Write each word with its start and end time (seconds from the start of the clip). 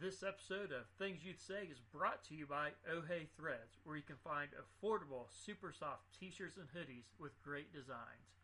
This 0.00 0.22
episode 0.22 0.70
of 0.70 0.86
Things 0.96 1.24
You'd 1.24 1.42
Say 1.42 1.66
is 1.66 1.82
brought 1.90 2.22
to 2.30 2.34
you 2.36 2.46
by 2.46 2.70
Oh 2.86 3.02
Hey 3.02 3.26
Threads, 3.36 3.82
where 3.82 3.96
you 3.96 4.06
can 4.06 4.22
find 4.22 4.46
affordable, 4.54 5.26
super 5.44 5.72
soft 5.72 6.06
t 6.14 6.30
shirts 6.30 6.56
and 6.56 6.70
hoodies 6.70 7.10
with 7.18 7.42
great 7.42 7.72
designs. 7.72 8.38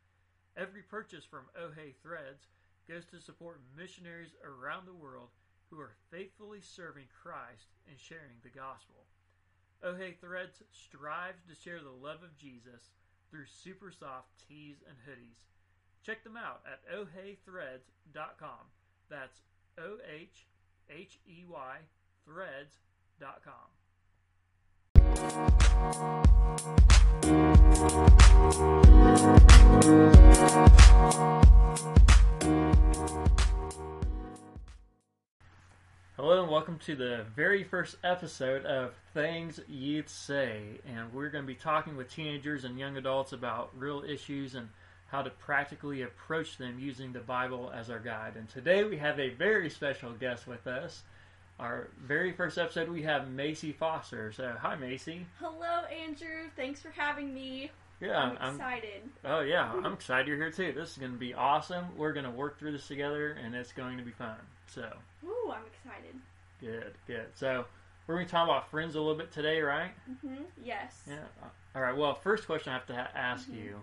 Every 0.56 0.82
purchase 0.82 1.22
from 1.22 1.46
Oh 1.54 1.70
Hey 1.70 1.94
Threads 2.02 2.50
goes 2.88 3.06
to 3.06 3.20
support 3.20 3.62
missionaries 3.78 4.34
around 4.42 4.86
the 4.86 4.98
world 4.98 5.28
who 5.70 5.78
are 5.78 5.94
faithfully 6.10 6.58
serving 6.60 7.06
Christ 7.22 7.70
and 7.86 8.00
sharing 8.00 8.42
the 8.42 8.50
gospel. 8.50 9.06
Oh 9.80 9.94
Hey 9.94 10.16
Threads 10.20 10.58
strives 10.72 11.46
to 11.46 11.54
share 11.54 11.78
the 11.78 11.94
love 11.94 12.24
of 12.24 12.36
Jesus 12.36 12.90
through 13.30 13.46
super 13.46 13.92
soft 13.92 14.42
tees 14.42 14.82
and 14.88 14.98
hoodies. 15.06 15.46
Check 16.02 16.24
them 16.24 16.36
out 16.36 16.66
at 16.66 16.82
ohheythreads.com. 16.90 18.74
That's 19.08 19.42
O 19.78 19.98
H 20.02 20.48
H 20.90 21.18
E 21.26 21.44
Y 21.48 21.76
threads.com. 22.24 23.52
Hello 36.16 36.42
and 36.42 36.50
welcome 36.50 36.78
to 36.78 36.94
the 36.94 37.26
very 37.34 37.64
first 37.64 37.96
episode 38.04 38.64
of 38.64 38.94
Things 39.12 39.60
You'd 39.68 40.08
Say. 40.08 40.80
And 40.86 41.12
we're 41.12 41.28
going 41.30 41.44
to 41.44 41.46
be 41.46 41.54
talking 41.54 41.96
with 41.96 42.10
teenagers 42.10 42.64
and 42.64 42.78
young 42.78 42.96
adults 42.96 43.32
about 43.32 43.70
real 43.76 44.02
issues 44.06 44.54
and 44.54 44.68
how 45.14 45.22
to 45.22 45.30
practically 45.30 46.02
approach 46.02 46.58
them 46.58 46.76
using 46.76 47.12
the 47.12 47.20
Bible 47.20 47.70
as 47.72 47.88
our 47.88 48.00
guide. 48.00 48.32
And 48.36 48.48
today 48.48 48.82
we 48.82 48.96
have 48.96 49.20
a 49.20 49.28
very 49.30 49.70
special 49.70 50.10
guest 50.10 50.48
with 50.48 50.66
us. 50.66 51.04
Our 51.60 51.86
very 52.04 52.32
first 52.32 52.58
episode, 52.58 52.88
we 52.88 53.02
have 53.02 53.30
Macy 53.30 53.70
Foster. 53.70 54.32
So, 54.32 54.56
hi, 54.60 54.74
Macy. 54.74 55.24
Hello, 55.38 55.84
Andrew. 56.04 56.48
Thanks 56.56 56.82
for 56.82 56.88
having 56.90 57.32
me. 57.32 57.70
Yeah, 58.00 58.18
I'm 58.40 58.54
excited. 58.54 59.02
oh, 59.24 59.42
yeah, 59.42 59.70
I'm 59.84 59.92
excited 59.92 60.26
you're 60.26 60.36
here 60.36 60.50
too. 60.50 60.72
This 60.72 60.90
is 60.90 60.98
going 60.98 61.12
to 61.12 61.18
be 61.18 61.32
awesome. 61.32 61.96
We're 61.96 62.12
going 62.12 62.24
to 62.24 62.30
work 62.32 62.58
through 62.58 62.72
this 62.72 62.88
together, 62.88 63.38
and 63.40 63.54
it's 63.54 63.70
going 63.72 63.96
to 63.98 64.02
be 64.02 64.10
fun. 64.10 64.34
So, 64.66 64.82
Ooh, 65.24 65.52
I'm 65.52 65.62
excited. 65.64 66.16
good, 66.60 66.94
good. 67.06 67.26
So, 67.36 67.66
we're 68.08 68.16
going 68.16 68.26
to 68.26 68.32
talk 68.32 68.48
about 68.48 68.68
friends 68.68 68.96
a 68.96 69.00
little 69.00 69.14
bit 69.14 69.30
today, 69.30 69.60
right? 69.60 69.92
Mm-hmm. 70.10 70.42
Yes. 70.64 71.02
Yeah. 71.08 71.18
All 71.76 71.82
right. 71.82 71.96
Well, 71.96 72.14
first 72.16 72.46
question 72.46 72.72
I 72.72 72.78
have 72.78 72.86
to 72.88 72.94
ha- 72.96 73.10
ask 73.14 73.48
Mhm. 73.48 73.62
you 73.64 73.80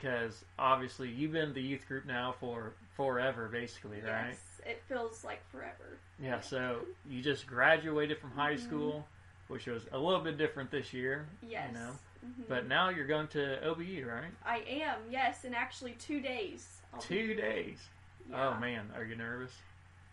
because 0.00 0.44
obviously 0.58 1.08
you've 1.08 1.32
been 1.32 1.52
the 1.52 1.60
youth 1.62 1.86
group 1.88 2.06
now 2.06 2.34
for 2.38 2.72
forever, 2.94 3.48
basically, 3.48 4.00
right? 4.00 4.28
Yes. 4.28 4.38
It 4.64 4.82
feels 4.88 5.24
like 5.24 5.42
forever. 5.50 5.98
Yeah. 6.22 6.40
So 6.40 6.82
you 7.08 7.22
just 7.22 7.46
graduated 7.46 8.18
from 8.18 8.30
high 8.30 8.54
Mhm. 8.54 8.60
school, 8.60 9.08
which 9.48 9.66
was 9.66 9.82
a 9.90 9.98
little 9.98 10.20
bit 10.20 10.38
different 10.38 10.70
this 10.70 10.92
year. 10.92 11.26
Yes. 11.42 11.74
know, 11.74 11.90
Mhm. 12.24 12.48
But 12.48 12.66
now 12.66 12.90
you're 12.90 13.06
going 13.06 13.28
to 13.28 13.58
OBU, 13.66 14.06
right? 14.06 14.30
I 14.44 14.58
am. 14.58 15.00
Yes, 15.10 15.44
in 15.44 15.54
actually 15.54 15.92
two 15.94 16.20
days. 16.20 16.82
I'll 16.92 17.00
be- 17.00 17.06
Two 17.06 17.34
days. 17.34 17.88
Yeah. 18.28 18.48
Oh 18.50 18.60
man, 18.60 18.92
are 18.94 19.04
you 19.04 19.16
nervous? 19.16 19.56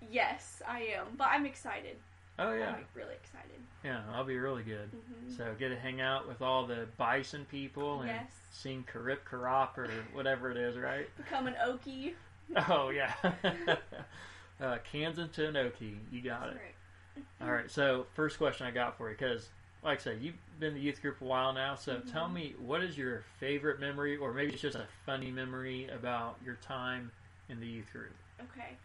Yes, 0.09 0.61
I 0.65 0.79
am. 0.83 1.15
But 1.17 1.27
I'm 1.31 1.45
excited. 1.45 1.97
Oh 2.39 2.53
yeah. 2.53 2.75
I'm 2.75 2.85
really 2.93 3.15
excited. 3.15 3.59
Yeah. 3.83 4.01
I'll 4.13 4.23
be 4.23 4.37
really 4.37 4.63
good. 4.63 4.89
hmm 4.91 5.35
So 5.35 5.53
get 5.59 5.69
to 5.69 5.75
hang 5.77 6.01
out 6.01 6.27
with 6.27 6.41
all 6.41 6.65
the 6.65 6.87
bison 6.97 7.45
people 7.51 8.01
and 8.01 8.09
Yes. 8.09 8.31
sing 8.51 8.85
Karip 8.91 9.19
Karop 9.29 9.77
or 9.77 9.87
whatever 10.13 10.51
it 10.51 10.57
is, 10.57 10.77
right? 10.77 11.07
Become 11.17 11.47
an 11.47 11.55
Okie. 11.65 12.13
Oh 12.69 12.89
yeah. 12.89 13.13
uh, 13.23 14.77
to 14.77 15.01
Anoki, 15.01 15.95
you 16.11 16.21
got 16.21 16.41
That's 16.47 16.55
it. 16.55 16.61
right. 16.61 17.25
All 17.41 17.51
right. 17.51 17.69
So 17.69 18.05
first 18.13 18.37
question 18.37 18.65
I 18.65 18.71
got 18.71 18.97
for 18.97 19.09
you, 19.09 19.15
because 19.17 19.49
like 19.83 19.99
I 19.99 20.01
said, 20.01 20.19
you've 20.21 20.35
been 20.59 20.69
in 20.69 20.73
the 20.75 20.79
youth 20.81 21.01
group 21.01 21.21
a 21.21 21.25
while 21.25 21.53
now. 21.53 21.75
So 21.75 21.97
Mhm. 21.97 22.11
tell 22.11 22.29
me, 22.29 22.55
what 22.59 22.81
is 22.81 22.97
your 22.97 23.21
favorite 23.39 23.79
memory, 23.79 24.17
or 24.17 24.33
maybe 24.33 24.53
it's 24.53 24.61
just 24.61 24.75
a 24.75 24.87
funny 25.05 25.29
memory 25.31 25.87
about 25.89 26.37
your 26.43 26.55
time 26.55 27.11
in 27.49 27.59
the 27.59 27.67
youth 27.67 27.91
group? 27.91 28.13
Okay. 28.41 28.77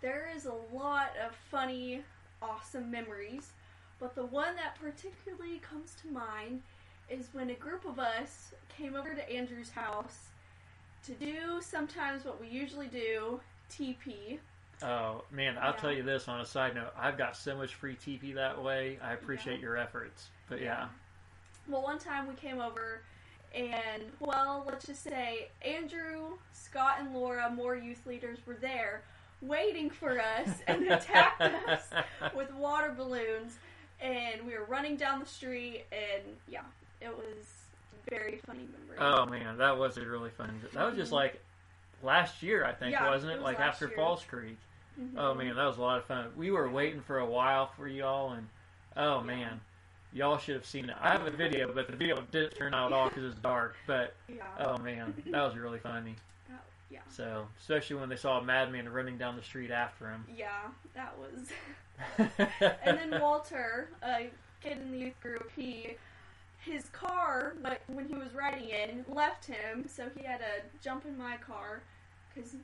There 0.00 0.28
is 0.34 0.46
a 0.46 0.54
lot 0.72 1.16
of 1.16 1.34
funny, 1.50 2.02
awesome 2.42 2.90
memories, 2.90 3.52
but 3.98 4.14
the 4.14 4.24
one 4.26 4.54
that 4.56 4.76
particularly 4.80 5.58
comes 5.58 5.94
to 6.02 6.08
mind 6.12 6.62
is 7.10 7.28
when 7.32 7.50
a 7.50 7.54
group 7.54 7.84
of 7.84 7.98
us 7.98 8.52
came 8.68 8.94
over 8.94 9.14
to 9.14 9.30
Andrew's 9.30 9.70
house 9.70 10.28
to 11.04 11.12
do 11.12 11.60
sometimes 11.60 12.24
what 12.24 12.40
we 12.40 12.48
usually 12.48 12.86
do 12.86 13.40
TP. 13.70 14.38
Oh 14.82 15.24
man, 15.30 15.58
I'll 15.58 15.72
Yeah. 15.72 15.76
tell 15.80 15.92
you 15.92 16.02
this 16.02 16.28
on 16.28 16.40
a 16.40 16.46
side 16.46 16.74
note. 16.74 16.92
I've 16.96 17.18
got 17.18 17.36
so 17.36 17.56
much 17.56 17.74
free 17.74 17.96
TP 17.96 18.32
that 18.34 18.60
way. 18.62 18.98
I 19.02 19.12
appreciate 19.14 19.56
Yeah. 19.56 19.62
your 19.62 19.76
efforts. 19.76 20.28
But 20.48 20.60
yeah. 20.60 20.88
Well, 21.66 21.82
one 21.82 21.98
time 21.98 22.26
we 22.28 22.34
came 22.34 22.60
over, 22.60 23.02
and 23.54 24.12
well, 24.20 24.64
let's 24.66 24.86
just 24.86 25.02
say 25.02 25.50
Andrew, 25.62 26.38
Scott, 26.52 26.96
and 27.00 27.12
Laura, 27.14 27.50
more 27.50 27.74
youth 27.74 28.06
leaders, 28.06 28.38
were 28.46 28.54
there 28.54 29.02
waiting 29.42 29.90
for 29.90 30.20
us 30.20 30.50
and 30.66 30.82
attacked 30.90 31.40
us 31.40 31.82
with 32.34 32.52
water 32.54 32.92
balloons, 32.96 33.56
and 34.00 34.42
we 34.46 34.54
were 34.56 34.64
running 34.64 34.96
down 34.96 35.20
the 35.20 35.26
street, 35.26 35.84
and 35.92 36.22
yeah, 36.48 36.62
it 37.00 37.16
was 37.16 37.46
very 38.10 38.40
funny 38.46 38.66
memory. 38.72 38.96
Oh 38.98 39.26
man, 39.26 39.58
that 39.58 39.76
was 39.78 39.96
a 39.96 40.04
really 40.04 40.30
fun. 40.30 40.60
That 40.72 40.84
was 40.86 40.96
just 40.96 41.10
Mhm. 41.10 41.14
like 41.16 41.42
last 42.02 42.42
year, 42.42 42.64
I 42.64 42.72
think, 42.72 42.92
Yeah, 42.92 43.10
wasn't 43.10 43.32
it? 43.32 43.34
it 43.36 43.38
was 43.38 43.44
like 43.44 43.60
after 43.60 43.86
year. 43.86 43.96
Falls 43.96 44.24
Creek. 44.24 44.56
Mhm. 45.00 45.14
Oh 45.16 45.34
man, 45.34 45.54
that 45.56 45.64
was 45.64 45.76
a 45.78 45.82
lot 45.82 45.98
of 45.98 46.04
fun. 46.06 46.32
We 46.36 46.50
were 46.50 46.68
waiting 46.68 47.00
for 47.02 47.18
a 47.18 47.26
while 47.26 47.66
for 47.68 47.86
y'all, 47.86 48.32
and 48.32 48.48
oh 48.96 49.18
Yeah. 49.18 49.24
man, 49.26 49.60
y'all 50.12 50.38
should 50.38 50.54
have 50.56 50.66
seen 50.66 50.88
it. 50.90 50.96
I 51.00 51.10
have 51.10 51.26
a 51.26 51.30
video, 51.30 51.72
but 51.72 51.86
the 51.88 51.96
video 51.96 52.20
didn't 52.32 52.56
turn 52.56 52.74
out 52.74 52.92
at 52.92 52.96
all 52.96 53.08
because 53.08 53.22
it 53.24 53.26
was 53.26 53.34
dark. 53.36 53.76
But 53.86 54.14
Yeah. 54.28 54.42
oh 54.58 54.78
man, 54.78 55.14
that 55.26 55.42
was 55.42 55.56
really 55.56 55.78
funny. 55.80 56.16
Yeah. 56.90 57.00
So 57.08 57.46
especially 57.60 57.96
when 57.96 58.08
they 58.08 58.16
saw 58.16 58.38
a 58.38 58.44
madman 58.44 58.88
running 58.88 59.18
down 59.18 59.36
the 59.36 59.42
street 59.42 59.70
after 59.70 60.08
him. 60.08 60.24
Yeah, 60.34 60.68
that 60.94 61.14
was. 61.18 61.48
and 62.82 62.98
then 62.98 63.20
Walter, 63.20 63.90
a 64.02 64.30
kid 64.62 64.78
in 64.78 64.92
the 64.92 64.98
youth 64.98 65.20
group, 65.20 65.50
he 65.54 65.96
his 66.60 66.88
car, 66.88 67.54
but 67.62 67.80
when 67.86 68.06
he 68.06 68.14
was 68.14 68.34
riding 68.34 68.68
in, 68.68 69.04
left 69.08 69.46
him, 69.46 69.86
so 69.88 70.04
he 70.16 70.24
had 70.24 70.38
to 70.38 70.62
jump 70.82 71.06
in 71.06 71.16
my 71.16 71.36
car 71.36 71.82
because 72.34 72.56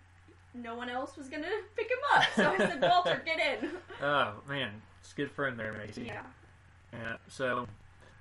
no 0.53 0.75
one 0.75 0.89
else 0.89 1.17
was 1.17 1.29
gonna 1.29 1.47
pick 1.77 1.89
him 1.89 1.99
up. 2.15 2.25
So 2.35 2.51
I 2.51 2.59
said, 2.59 2.81
Walter, 2.83 3.23
get 3.25 3.63
in. 3.63 3.71
oh 4.03 4.35
man, 4.49 4.71
it's 5.01 5.13
a 5.13 5.17
good 5.17 5.31
friend 5.31 5.59
there, 5.59 5.73
Macy. 5.73 6.05
Yeah. 6.05 6.23
Yeah. 6.93 7.17
So, 7.29 7.67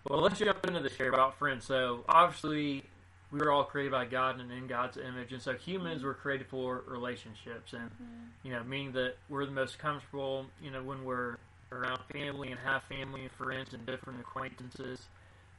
well, 0.08 0.19
let's 0.19 0.40
jump 0.40 0.66
into 0.66 0.80
the 0.80 0.90
here 0.90 1.09
about 1.09 1.38
friends. 1.38 1.63
So, 1.66 2.03
obviously, 2.09 2.84
we 3.33 3.39
were 3.39 3.51
all 3.51 3.63
created 3.63 3.91
by 3.91 4.05
God 4.05 4.39
and 4.39 4.51
in 4.51 4.67
God's 4.67 4.97
image, 4.97 5.33
and 5.33 5.41
so 5.41 5.53
humans 5.53 6.03
were 6.03 6.13
created 6.13 6.45
for 6.47 6.83
relationships, 6.88 7.73
and 7.73 7.89
you 8.44 8.51
know, 8.51 8.63
meaning 8.63 8.91
that 8.91 9.16
we're 9.27 9.45
the 9.45 9.51
most 9.51 9.79
comfortable, 9.79 10.45
you 10.61 10.69
know, 10.69 10.83
when 10.83 11.03
we're 11.03 11.38
around 11.71 11.99
family 12.11 12.51
and 12.51 12.59
have 12.59 12.83
family 12.83 13.21
and 13.21 13.31
friends 13.31 13.73
and 13.73 13.83
different 13.88 14.19
acquaintances, 14.19 15.07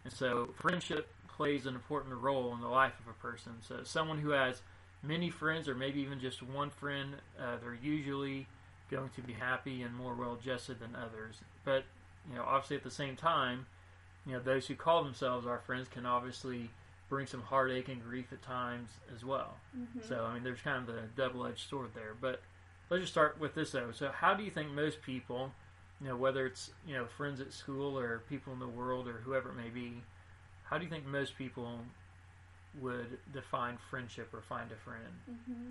and 0.05 0.13
so 0.13 0.51
friendship 0.55 1.09
plays 1.27 1.67
an 1.67 1.75
important 1.75 2.15
role 2.15 2.55
in 2.55 2.61
the 2.61 2.69
life 2.69 2.93
of 3.01 3.11
a 3.11 3.21
person. 3.21 3.55
So, 3.67 3.81
someone 3.83 4.19
who 4.19 4.31
has 4.31 4.63
many 5.03 5.29
friends, 5.29 5.69
or 5.69 5.75
maybe 5.75 6.01
even 6.01 6.21
just 6.21 6.45
one 6.45 6.71
friend, 6.71 7.17
uh, 7.41 7.57
they're 7.61 7.77
usually 7.83 8.47
going 8.89 9.11
to 9.17 9.21
be 9.21 9.33
happy 9.33 9.83
and 9.83 9.93
more 9.93 10.15
well 10.15 10.39
adjusted 10.41 10.79
than 10.79 10.95
others. 10.95 11.39
But 11.65 11.83
you 12.31 12.37
know, 12.37 12.45
obviously 12.47 12.77
at 12.77 12.85
the 12.85 12.91
same 12.93 13.17
time, 13.17 13.67
you 14.25 14.35
know, 14.35 14.41
those 14.41 14.69
who 14.69 14.77
call 14.77 15.03
themselves 15.03 15.45
our 15.45 15.59
friends 15.59 15.89
can 15.89 16.07
obviously 16.07 16.71
bring 17.15 17.27
some 17.29 17.43
heartache 17.43 17.89
and 17.89 18.03
grief 18.03 18.33
at 18.33 18.43
times 18.43 18.91
as 19.15 19.25
well. 19.25 19.57
Mhm. 19.77 20.03
So, 20.03 20.25
I 20.25 20.35
mean, 20.35 20.43
there's 20.43 20.61
kind 20.61 20.89
of 20.89 20.93
the 20.93 21.03
double 21.15 21.47
edged 21.47 21.69
sword 21.69 21.95
there. 21.95 22.13
But 22.21 22.43
let's 22.91 23.03
just 23.03 23.13
start 23.13 23.39
with 23.39 23.55
this 23.55 23.71
though. 23.71 23.93
So, 23.93 24.11
how 24.11 24.35
do 24.35 24.43
you 24.43 24.51
think 24.51 24.71
most 24.71 25.01
people, 25.01 25.53
you 26.01 26.09
know, 26.09 26.17
whether 26.17 26.45
it's, 26.45 26.73
you 26.85 26.95
know, 26.95 27.07
friends 27.07 27.41
at 27.41 27.53
school 27.53 27.97
or 27.97 28.19
people 28.29 28.53
in 28.53 28.59
the 28.59 28.67
world 28.67 29.07
or 29.07 29.19
whoever 29.19 29.51
it 29.51 29.55
may 29.55 29.69
be, 29.69 30.03
how 30.65 30.77
do 30.77 30.83
you 30.85 30.91
think 30.91 31.07
most 31.07 31.39
people 31.39 31.87
would 32.81 33.19
define 33.33 33.79
friendship 33.79 34.35
or 34.35 34.43
find 34.43 34.73
a 34.73 34.77
friend? 34.77 35.21
hmm 35.47 35.71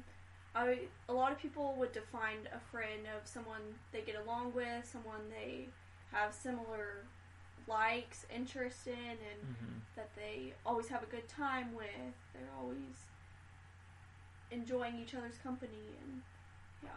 I 0.56 0.88
a 1.10 1.14
lot 1.14 1.32
of 1.34 1.40
people 1.40 1.76
would 1.78 1.92
define 1.92 2.48
a 2.54 2.60
friend 2.72 3.06
of 3.08 3.28
someone 3.28 3.80
they 3.92 4.02
get 4.02 4.16
along 4.16 4.54
with, 4.54 4.86
someone 4.86 5.30
they 5.30 5.68
have 6.12 6.34
similar 6.34 7.06
likes, 7.68 8.26
interests 8.34 8.88
in, 8.88 8.94
and 8.94 9.42
hmm 9.44 9.80
that 9.96 10.16
they 10.16 10.54
always 10.66 10.88
have 10.90 11.04
a 11.04 11.08
good 11.08 11.28
time 11.28 11.74
with. 11.74 12.16
They're 12.34 12.54
always 12.60 13.08
enjoying 14.52 14.98
each 14.98 15.16
other's 15.16 15.38
company, 15.38 15.98
and 16.02 16.22
yeah. 16.82 16.90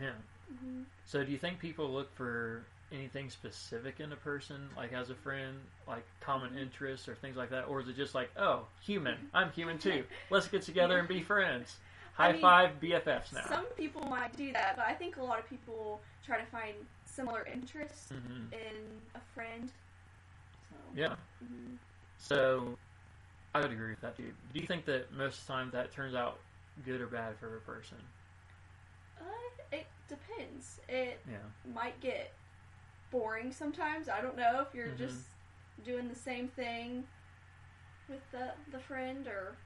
Yeah. 0.00 0.12
hmm 0.48 0.82
So, 1.06 1.24
do 1.24 1.32
you 1.32 1.38
think 1.38 1.58
people 1.58 1.90
look 1.90 2.14
for 2.14 2.64
anything 2.92 3.30
specific 3.30 4.00
in 4.00 4.12
a 4.12 4.16
person, 4.16 4.68
like 4.76 4.92
as 4.92 5.10
a 5.10 5.14
friend, 5.14 5.56
like 5.86 6.04
common 6.20 6.56
interests 6.58 7.08
or 7.08 7.14
things 7.14 7.36
like 7.36 7.50
that, 7.50 7.68
or 7.68 7.80
is 7.80 7.88
it 7.88 7.96
just 7.96 8.14
like, 8.14 8.30
oh, 8.36 8.66
human, 8.80 9.16
I'm 9.34 9.50
human 9.52 9.78
too. 9.78 10.04
Let's 10.30 10.48
get 10.48 10.62
together 10.62 10.98
and 10.98 11.08
be 11.08 11.20
friends. 11.22 11.76
I 12.18 12.28
High 12.28 12.32
mean, 12.32 12.40
five, 12.42 12.80
BFFs 12.80 13.32
now. 13.32 13.48
Some 13.48 13.66
people 13.76 14.02
might 14.08 14.36
do 14.36 14.52
that, 14.52 14.76
but 14.76 14.86
I 14.86 14.94
think 14.94 15.16
a 15.16 15.22
lot 15.22 15.38
of 15.38 15.48
people 15.48 16.02
try 16.24 16.38
to 16.38 16.46
find 16.46 16.74
similar 17.04 17.44
interests 17.52 18.12
hmm 18.12 18.52
in 18.52 19.00
a 19.14 19.20
friend. 19.34 19.72
Yeah. 20.94 21.16
mhm. 21.42 21.78
So, 22.18 22.74
I 23.54 23.60
would 23.60 23.72
agree 23.72 23.90
with 23.90 24.00
that 24.02 24.16
too. 24.16 24.32
Do 24.52 24.60
you 24.60 24.66
think 24.66 24.84
that 24.86 25.12
most 25.12 25.40
of 25.40 25.46
the 25.46 25.52
time 25.52 25.70
that 25.72 25.92
turns 25.92 26.14
out 26.14 26.40
good 26.84 27.00
or 27.00 27.06
bad 27.06 27.36
for 27.38 27.56
a 27.56 27.60
person? 27.60 27.98
Uh, 29.20 29.24
it 29.72 29.86
depends. 30.08 30.80
It 30.88 31.24
Yeah. 31.28 31.38
might 31.64 32.00
get 32.00 32.32
boring 33.10 33.52
sometimes. 33.52 34.08
I 34.08 34.20
don't 34.20 34.36
know 34.36 34.60
if 34.66 34.74
you're 34.74 34.88
Mhm. 34.88 34.96
just 34.98 35.26
doing 35.84 36.08
the 36.08 36.14
same 36.14 36.48
thing 36.48 37.04
with 38.08 38.30
the 38.30 38.54
the 38.70 38.78
friend, 38.80 39.26
or 39.28 39.56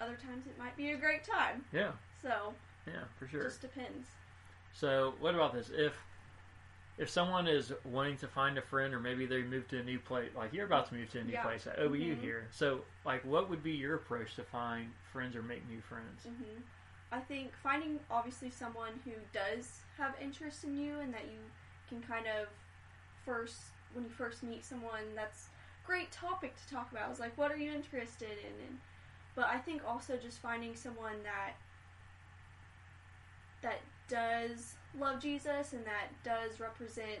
other 0.00 0.16
times 0.16 0.46
it 0.46 0.58
might 0.58 0.76
be 0.76 0.90
a 0.90 0.96
great 0.96 1.24
time. 1.24 1.64
Yeah. 1.72 1.92
So 2.22 2.54
Yeah, 2.86 3.04
for 3.18 3.26
sure. 3.26 3.42
just 3.42 3.60
depends. 3.60 4.08
So, 4.72 5.14
what 5.18 5.34
about 5.34 5.54
this? 5.54 5.70
If 5.70 5.94
if 6.96 7.10
someone 7.10 7.46
is 7.48 7.72
wanting 7.84 8.16
to 8.18 8.28
find 8.28 8.56
a 8.56 8.62
friend, 8.62 8.94
or 8.94 9.00
maybe 9.00 9.26
they 9.26 9.42
moved 9.42 9.70
to 9.70 9.80
a 9.80 9.82
new 9.82 9.98
place, 9.98 10.30
like 10.36 10.52
you're 10.52 10.66
about 10.66 10.88
to 10.88 10.94
move 10.94 11.10
to 11.10 11.18
a 11.20 11.24
new 11.24 11.32
Yeah. 11.32 11.42
place 11.42 11.66
at 11.66 11.78
OBU 11.78 12.14
Mhm. 12.14 12.20
here, 12.20 12.48
so 12.52 12.84
like, 13.04 13.24
what 13.24 13.50
would 13.50 13.62
be 13.62 13.72
your 13.72 13.96
approach 13.96 14.34
to 14.36 14.44
find 14.44 14.92
friends 15.12 15.34
or 15.34 15.42
make 15.42 15.66
new 15.68 15.80
friends? 15.80 16.24
hmm 16.24 16.60
I 17.12 17.20
think 17.20 17.54
finding 17.62 18.00
obviously 18.10 18.50
someone 18.50 18.98
who 19.04 19.12
does 19.32 19.80
have 19.98 20.14
interest 20.20 20.64
in 20.64 20.76
you 20.76 20.98
and 20.98 21.14
that 21.14 21.26
you 21.30 21.38
can 21.88 22.02
kind 22.02 22.26
of 22.26 22.48
first 23.24 23.56
when 23.92 24.04
you 24.04 24.10
first 24.10 24.42
meet 24.42 24.64
someone 24.64 25.14
that's 25.14 25.48
great 25.86 26.10
topic 26.10 26.56
to 26.56 26.74
talk 26.74 26.90
about 26.90 27.12
is 27.12 27.20
like 27.20 27.36
what 27.38 27.52
are 27.52 27.56
you 27.56 27.72
interested 27.72 28.30
in 28.30 28.66
and 28.66 28.78
but 29.36 29.46
I 29.46 29.58
think 29.58 29.82
also 29.86 30.16
just 30.16 30.40
finding 30.40 30.74
someone 30.74 31.22
that 31.22 31.54
that 33.62 33.80
does 34.08 34.74
love 34.98 35.20
Jesus 35.20 35.72
and 35.72 35.84
that 35.86 36.08
does 36.22 36.60
represent 36.60 37.20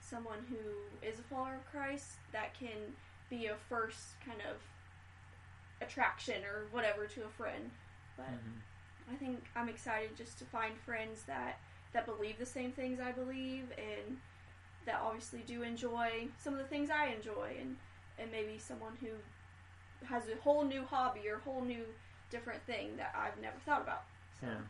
someone 0.00 0.38
who 0.48 1.06
is 1.06 1.18
a 1.18 1.22
follower 1.22 1.54
of 1.54 1.70
Christ 1.70 2.12
that 2.32 2.54
can 2.58 2.94
be 3.30 3.46
a 3.46 3.56
first 3.68 4.20
kind 4.24 4.40
of 4.48 4.56
attraction 5.80 6.44
or 6.44 6.66
whatever 6.70 7.06
to 7.06 7.24
a 7.24 7.28
friend. 7.28 7.70
But 8.16 8.26
Mhm. 8.28 8.60
I 9.12 9.16
think 9.16 9.44
I'm 9.54 9.68
excited 9.68 10.16
just 10.16 10.38
to 10.38 10.44
find 10.46 10.78
friends 10.80 11.24
that 11.24 11.58
that 11.92 12.04
believe 12.04 12.38
the 12.38 12.44
same 12.46 12.72
things 12.72 13.00
I 13.00 13.12
believe 13.12 13.70
and 13.78 14.20
that 14.84 15.00
obviously 15.00 15.42
do 15.42 15.62
enjoy 15.62 16.28
some 16.36 16.52
of 16.52 16.58
the 16.58 16.66
things 16.66 16.90
I 16.90 17.06
enjoy 17.06 17.56
and 17.60 17.78
and 18.18 18.30
maybe 18.30 18.58
someone 18.58 18.96
who 18.96 19.10
has 20.06 20.28
a 20.28 20.36
whole 20.36 20.64
new 20.64 20.84
hobby 20.84 21.28
or 21.28 21.38
whole 21.38 21.62
new 21.62 21.94
different 22.30 22.62
thing 22.64 22.96
that 22.96 23.14
I've 23.14 23.36
never 23.38 23.58
thought 23.60 23.82
about. 23.82 24.04
So, 24.40 24.46
Yeah, 24.46 24.60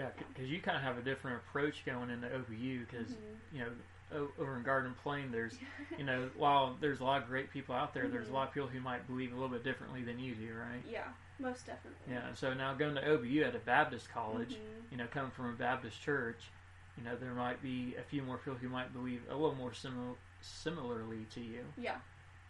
yeah, 0.00 0.08
because 0.32 0.48
you 0.50 0.60
kind 0.60 0.76
of 0.76 0.82
have 0.82 0.98
a 0.98 1.02
different 1.02 1.38
approach 1.48 1.84
going 1.84 2.10
into 2.10 2.26
OBU 2.28 2.86
because 2.86 3.10
mhm. 3.12 3.16
you 3.52 3.58
know 3.60 3.70
o- 4.14 4.42
over 4.42 4.56
in 4.56 4.62
Garden 4.62 4.94
Plain, 5.02 5.30
there's 5.30 5.58
you 5.98 6.04
know 6.04 6.28
while 6.36 6.76
there's 6.80 7.00
a 7.00 7.04
lot 7.04 7.22
of 7.22 7.28
great 7.28 7.50
people 7.50 7.74
out 7.74 7.92
there, 7.94 8.08
there's 8.08 8.28
a 8.28 8.30
Mhm. 8.30 8.34
lot 8.34 8.48
of 8.48 8.54
people 8.54 8.68
who 8.68 8.80
might 8.80 9.06
believe 9.06 9.32
a 9.32 9.34
little 9.34 9.48
bit 9.50 9.62
differently 9.64 10.02
than 10.02 10.18
you 10.18 10.34
do, 10.34 10.54
right? 10.54 10.82
yeah, 10.90 11.04
most 11.38 11.66
definitely. 11.66 11.98
Yeah. 12.12 12.32
So 12.34 12.54
now 12.54 12.74
going 12.74 12.94
to 12.94 13.02
OBU 13.02 13.44
at 13.46 13.54
a 13.54 13.58
Baptist 13.58 14.08
college, 14.10 14.50
Mhm. 14.54 14.90
you 14.92 14.96
know, 14.96 15.06
coming 15.12 15.30
from 15.32 15.50
a 15.50 15.52
Baptist 15.56 16.00
church, 16.02 16.50
you 16.96 17.04
know, 17.04 17.16
there 17.16 17.34
might 17.34 17.62
be 17.62 17.94
a 17.96 18.02
few 18.02 18.22
more 18.22 18.38
people 18.38 18.54
who 18.54 18.68
might 18.68 18.92
believe 18.92 19.22
a 19.28 19.34
little 19.34 19.54
more 19.54 19.72
similar 19.74 20.14
similarly 20.42 21.26
to 21.34 21.40
you. 21.40 21.64
Yeah. 21.76 21.98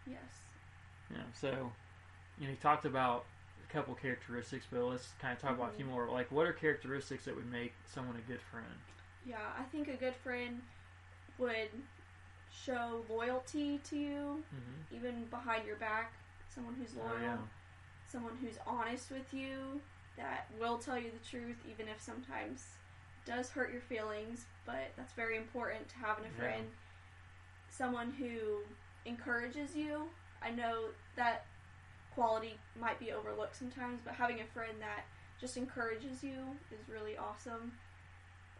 Yes. 0.07 0.45
Yeah. 1.11 1.23
So, 1.35 1.73
you 2.39 2.45
know, 2.47 2.51
you 2.53 2.57
talked 2.57 2.85
about 2.85 3.25
couple 3.73 3.95
characteristics, 3.95 4.67
but 4.71 4.83
let's 4.85 5.09
kind 5.21 5.33
of 5.33 5.41
talk 5.41 5.57
about 5.57 5.71
a 5.71 5.77
few 5.77 5.85
Mhm. 5.85 5.91
more. 5.91 6.09
Like, 6.09 6.31
what 6.31 6.47
are 6.47 6.53
characteristics 6.53 7.25
that 7.25 7.35
would 7.35 7.51
make 7.51 7.73
someone 7.87 8.17
a 8.17 8.21
good 8.31 8.41
friend? 8.41 8.67
Yeah, 9.27 9.53
I 9.59 9.63
think 9.65 9.89
a 9.89 9.97
good 9.97 10.17
friend 10.17 10.63
would 11.39 11.71
show 12.51 13.05
loyalty 13.09 13.79
to 13.85 13.97
you 13.97 14.45
Mm-hmm. 14.55 14.97
even 14.97 15.25
behind 15.27 15.67
your 15.67 15.77
back. 15.77 16.13
Someone 16.55 16.75
who's 16.75 16.95
loyal. 16.95 17.13
Oh, 17.13 17.23
yeah. 17.23 17.37
someone 18.11 18.37
who's 18.41 18.59
honest 18.67 19.11
with 19.11 19.33
you 19.33 19.81
that 20.17 20.47
will 20.59 20.79
tell 20.79 20.99
you 20.99 21.11
the 21.13 21.29
truth 21.29 21.57
even 21.71 21.87
if 21.89 22.01
sometimes 22.01 22.65
does 23.25 23.51
hurt 23.51 23.71
your 23.73 23.81
feelings 23.83 24.47
but 24.67 24.91
that's 24.97 25.13
very 25.13 25.37
important 25.37 25.89
to 25.89 25.97
having 25.97 26.25
in 26.25 26.31
a 26.31 26.35
Yeah. 26.35 26.41
friend 26.41 26.67
someone 27.69 28.11
who 28.19 28.63
encourages 29.07 29.77
you 29.77 30.09
i 30.43 30.51
know 30.51 30.87
that 31.15 31.45
quality 32.15 32.55
might 32.79 32.99
be 32.99 33.13
overlooked 33.13 33.57
sometimes 33.57 34.01
but 34.05 34.15
having 34.15 34.41
a 34.41 34.45
friend 34.53 34.75
that 34.81 35.05
just 35.41 35.57
encourages 35.57 36.23
you 36.23 36.37
is 36.73 36.89
really 36.89 37.17
awesome 37.17 37.73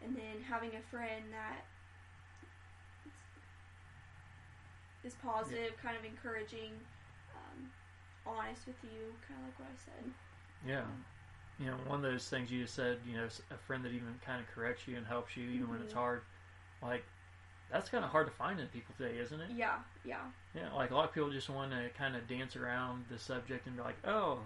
and 0.03 0.15
then 0.15 0.41
having 0.49 0.69
a 0.69 0.81
friend 0.89 1.23
that 1.31 1.63
is 5.03 5.13
positive 5.23 5.73
kind 5.81 5.97
of 5.97 6.05
encouraging 6.05 6.71
um, 7.35 7.71
honest 8.25 8.67
with 8.67 8.75
you, 8.83 9.13
kind 9.27 9.39
of 9.39 9.45
like 9.47 9.59
what 9.59 9.67
I 9.69 9.77
said. 9.85 10.11
Yeah. 10.67 10.85
You 11.59 11.71
know, 11.71 11.77
one 11.87 12.03
of 12.03 12.11
those 12.11 12.27
things 12.27 12.51
you 12.51 12.63
just 12.63 12.75
said, 12.75 12.97
you 13.07 13.17
know, 13.17 13.27
a 13.51 13.57
friend 13.57 13.83
that 13.85 13.89
even 13.91 14.19
kind 14.25 14.41
of 14.41 14.47
corrects 14.53 14.87
you 14.87 14.97
and 14.97 15.05
helps 15.05 15.37
you 15.37 15.49
even 15.49 15.69
when 15.69 15.81
it's 15.81 15.93
Mhm. 15.93 15.97
hard. 15.97 16.21
Like, 16.81 17.03
that's 17.71 17.89
kind 17.89 18.03
of 18.03 18.11
hard 18.11 18.27
to 18.27 18.33
find 18.33 18.59
in 18.59 18.67
people 18.67 18.93
today, 18.97 19.17
isn't 19.19 19.39
it? 19.39 19.49
Yeah, 19.55 19.75
yeah, 20.05 20.19
Yeah, 20.55 20.71
like 20.73 20.91
a 20.91 20.95
lot 20.95 21.05
of 21.07 21.13
people 21.13 21.31
just 21.31 21.49
want 21.49 21.71
to 21.71 21.89
kind 21.97 22.15
of 22.15 22.27
dance 22.27 22.55
around 22.55 23.05
the 23.09 23.17
subject 23.17 23.65
and 23.67 23.75
be 23.77 23.81
like, 23.81 23.95
"Oh, 24.05 24.39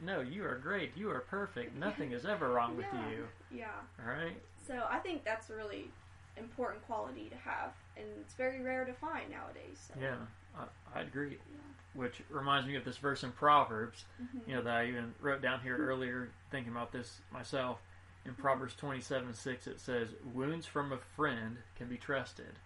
no, 0.00 0.20
you 0.20 0.44
are 0.46 0.56
great, 0.56 0.96
you 0.96 1.10
are 1.10 1.20
perfect, 1.20 1.76
nothing 1.76 2.12
is 2.12 2.24
ever 2.24 2.48
wrong 2.52 2.76
with 2.76 2.86
Yeah. 2.92 3.10
you." 3.10 3.28
yeah. 3.50 3.66
All 4.04 4.10
right? 4.12 4.40
So 4.66 4.86
I 4.90 4.98
think 4.98 5.24
that's 5.24 5.50
a 5.50 5.54
really 5.56 5.90
important 6.36 6.84
quality 6.86 7.28
to 7.28 7.36
have, 7.36 7.72
and 7.96 8.06
it's 8.20 8.34
very 8.34 8.60
rare 8.62 8.84
to 8.84 8.92
find 8.94 9.30
nowadays. 9.30 9.90
So. 9.92 10.00
Yeah, 10.00 10.16
I, 10.56 10.98
I'd 11.00 11.08
agree. 11.08 11.32
Yeah. 11.52 11.58
Which 11.92 12.22
reminds 12.30 12.68
me 12.68 12.76
of 12.76 12.84
this 12.84 12.96
verse 12.98 13.24
in 13.24 13.32
Proverbs, 13.32 14.04
Mhm. 14.22 14.46
you 14.48 14.54
know, 14.54 14.62
that 14.62 14.76
I 14.76 14.86
even 14.86 15.12
wrote 15.20 15.42
down 15.42 15.60
here 15.60 15.76
earlier, 15.76 16.30
thinking 16.50 16.72
about 16.72 16.92
this 16.92 17.20
myself. 17.32 17.80
In 18.24 18.34
Proverbs 18.34 18.74
twenty-seven 18.76 19.32
six, 19.34 19.66
it 19.66 19.80
says, 19.80 20.10
"Wounds 20.34 20.66
from 20.66 20.92
a 20.92 20.98
friend 20.98 21.56
can 21.74 21.88
be 21.88 21.96
trusted, 21.96 22.58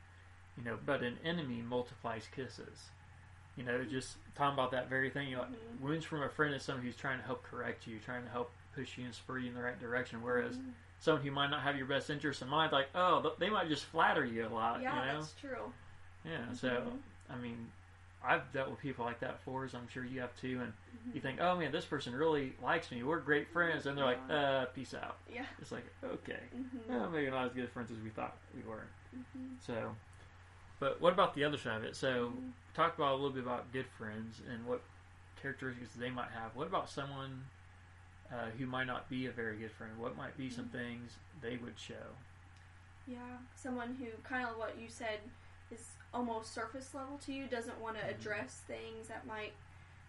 you 0.57 0.65
know, 0.65 0.79
but 0.85 1.03
an 1.03 1.19
enemy 1.25 1.63
multiplies 1.63 2.29
kisses." 2.35 2.91
You 3.57 3.63
know, 3.65 3.85
just 3.85 4.17
talking 4.35 4.55
about 4.55 4.73
that 4.73 4.89
very 4.89 5.11
thing. 5.11 5.29
You 5.29 5.37
know, 5.37 5.45
Mhm. 5.45 5.81
wounds 5.81 6.05
from 6.05 6.23
a 6.23 6.29
friend 6.29 6.55
is 6.55 6.63
someone 6.63 6.85
who's 6.85 6.97
trying 6.97 7.19
to 7.21 7.25
help 7.25 7.43
correct 7.45 7.87
you, 7.87 7.99
trying 8.01 8.25
to 8.25 8.31
help 8.31 8.51
push 8.75 8.99
you 8.99 9.05
and 9.05 9.15
spur 9.15 9.39
you 9.39 9.49
in 9.49 9.55
the 9.55 9.63
right 9.63 9.79
direction. 9.79 10.23
Whereas 10.23 10.57
Mhm. 10.57 10.73
someone 10.99 11.23
who 11.23 11.31
might 11.31 11.51
not 11.51 11.63
have 11.63 11.77
your 11.77 11.87
best 11.87 12.11
interest 12.11 12.43
in 12.43 12.49
mind, 12.49 12.73
like, 12.73 12.89
oh, 12.97 13.35
they 13.39 13.49
might 13.51 13.69
just 13.69 13.85
flatter 13.85 14.25
you 14.25 14.47
a 14.47 14.49
lot. 14.49 14.81
yeah, 14.83 14.95
you 15.07 15.13
know, 15.13 15.19
that's 15.21 15.35
true. 15.35 15.73
yeah. 16.25 16.53
So, 16.53 16.69
Mhm. 16.69 17.01
I 17.31 17.37
mean, 17.37 17.71
I've 18.25 18.51
dealt 18.53 18.71
with 18.71 18.81
people 18.81 19.05
like 19.05 19.21
that 19.21 19.37
before, 19.37 19.65
as 19.67 19.75
I'm 19.75 19.87
sure 19.89 20.03
you 20.05 20.21
have 20.23 20.35
too. 20.41 20.61
And 20.63 20.73
Mhm. 20.73 21.15
you 21.15 21.21
think, 21.21 21.41
oh 21.41 21.57
man, 21.57 21.71
this 21.71 21.85
person 21.85 22.15
really 22.17 22.57
likes 22.63 22.91
me. 22.91 23.03
We're 23.05 23.21
great 23.21 23.49
friends, 23.53 23.87
and 23.87 23.97
they're 23.97 24.05
like, 24.05 24.19
uh, 24.31 24.65
peace 24.67 24.95
out. 24.95 25.19
Yeah. 25.29 25.47
It's 25.61 25.71
like, 25.71 25.85
okay, 26.03 26.41
Mhm. 26.53 26.87
well, 26.89 27.11
maybe 27.11 27.31
not 27.31 27.47
as 27.47 27.53
good 27.53 27.71
friends 27.71 27.93
as 27.93 27.99
we 28.01 28.09
thought 28.11 28.37
we 28.55 28.63
were. 28.63 28.87
Mhm. 29.15 29.61
So, 29.61 29.95
but 30.81 31.01
what 31.01 31.13
about 31.13 31.35
the 31.35 31.45
other 31.45 31.59
side 31.59 31.79
of 31.79 31.85
it? 31.85 31.97
So, 31.97 32.33
Mhm. 32.33 32.53
talk 32.75 32.97
about 32.97 33.13
a 33.13 33.15
little 33.15 33.31
bit 33.31 33.45
about 33.45 33.73
good 33.73 33.87
friends 33.87 34.41
and 34.51 34.67
what 34.67 34.83
characteristics 35.41 35.95
they 35.95 36.11
might 36.11 36.31
have. 36.31 36.55
What 36.57 36.67
about 36.67 36.89
someone 36.91 37.45
uh, 38.33 38.51
who 38.59 38.67
might 38.67 38.87
not 38.87 39.09
be 39.09 39.27
a 39.27 39.31
very 39.31 39.57
good 39.57 39.71
friend? 39.73 39.99
What 39.99 40.17
might 40.17 40.37
be 40.37 40.51
some 40.51 40.65
Mhm. 40.65 40.71
things 40.71 41.19
they 41.43 41.57
would 41.57 41.79
show? 41.79 42.17
Yeah, 43.07 43.39
someone 43.55 43.95
who 43.95 44.07
kind 44.23 44.49
of 44.49 44.57
what 44.57 44.79
you 44.79 44.89
said 44.89 45.21
is 45.71 45.91
almost 46.13 46.53
surface 46.55 46.95
level 46.95 47.19
to 47.19 47.33
you, 47.33 47.47
doesn't 47.47 47.79
want 47.81 47.99
to 47.99 48.05
Mhm. 48.05 48.11
address 48.11 48.63
things 48.67 49.09
that 49.09 49.27
might 49.27 49.53